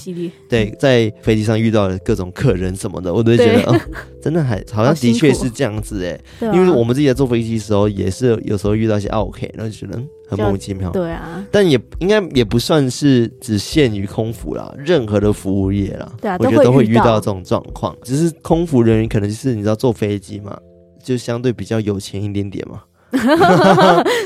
[0.48, 3.80] 对在飞机上遇到的各种客人什么的，我都会觉得哦，
[4.20, 6.52] 真的还好像的确是这样子哎、欸。
[6.52, 10.02] 因为我们自己在坐飞机的时候也是有时候遇到一些 OK，然后就觉得。
[10.28, 17.96] 很莫名其妙，对啊，但也应该也不算是只限于空服啦，任何的服务业啦，对啊，我觉得都会遇到这种状况。
[18.02, 20.56] 只是空服人员可能就是你知道坐飞机嘛，
[21.02, 22.82] 就相对比较有钱一点点嘛。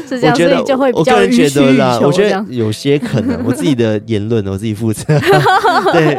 [0.09, 5.05] 是这样，所以就会比较我个人觉得啦，我觉得有些可能，我自己的言论我自己负责。
[5.93, 6.19] 对，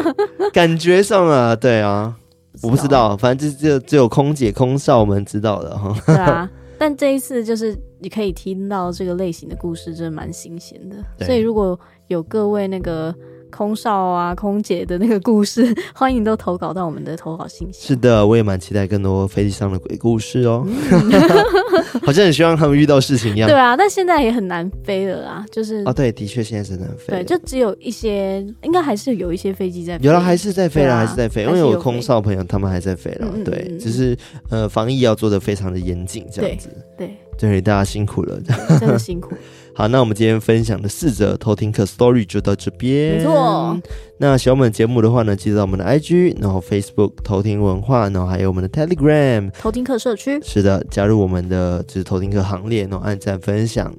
[0.54, 2.14] 感觉上啊，对啊，
[2.62, 5.94] 我不知道，反正就只有只有空姐空少们知道的哈。
[6.06, 6.50] 对啊。
[6.82, 10.96] 但这一次就是你可以听到这个类型的故事，真的蛮新鲜的。
[11.24, 13.14] 所以如果有各位那个
[13.52, 17.90] 空少啊、空姐的那个故事， 欢迎都投稿到我们的投稿信息。
[17.90, 20.66] 是的，我也蛮期待更多飞机上的鬼故事哦。
[21.72, 23.49] 嗯、 好像很希望他们遇到事情一样。
[23.49, 25.45] 对啊，但现在也很难飞了啊。
[25.51, 27.07] 就是啊，对，的确现在是难飞。
[27.07, 30.05] 对，就只有一些，应该还是有一一些飞机在飞。
[30.05, 31.41] 有了，还是在飞了，还是在飞。
[31.43, 33.26] 因为有空少朋友，他们还在飞了。
[33.26, 34.15] 嗯嗯嗯对，只是
[34.51, 36.69] 呃，防疫要做的非常的严谨，这样子。
[36.95, 37.07] 对。
[37.39, 38.39] 对对，大家辛苦了，
[38.80, 39.34] 真的辛苦。
[39.82, 43.18] 好，那我们今天分享的四则偷听客 story 就到这边。
[43.18, 43.76] 没错。
[44.20, 50.40] 那喜欢我们节目的话呢，记得到我们的 IG，然后 Facebook 偷听文化，然后还有我们的 Telegram 偷听客社区。
[50.44, 53.92] 是的，加入我们的就是偷听客行列，然后按赞分享，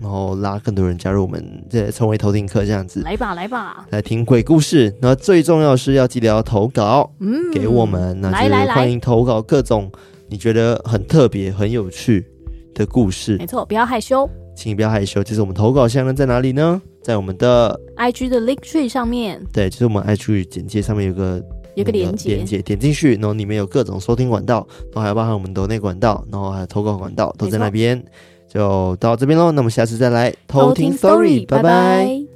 [0.00, 3.02] 然后拉更多人加入我们，这成为偷听客这样子。
[3.02, 4.84] 来吧，来吧，来听鬼故事。
[5.02, 8.18] 然后最重要是要记得要投稿，嗯，给我们。
[8.22, 9.92] 那来来来，欢迎投稿各种。
[10.30, 12.26] 你觉得很特别、很有趣
[12.72, 13.36] 的故事。
[13.36, 14.26] 没错，不要害羞，
[14.56, 15.22] 请你不要害羞。
[15.22, 16.80] 就是我们投稿箱呢，在哪里呢？
[17.02, 19.40] 在我们的 IG 的 link tree 上面。
[19.52, 21.40] 对，就是我们 IG 简介上面有个
[21.76, 28.02] 有个连接，连接点进去，然后里面有各种收听管道，然后还有包含我们抖内管道，然后还有投稿管道都在那边。
[28.48, 32.35] 就到这边喽，那我们下次再来偷听 story，拜拜。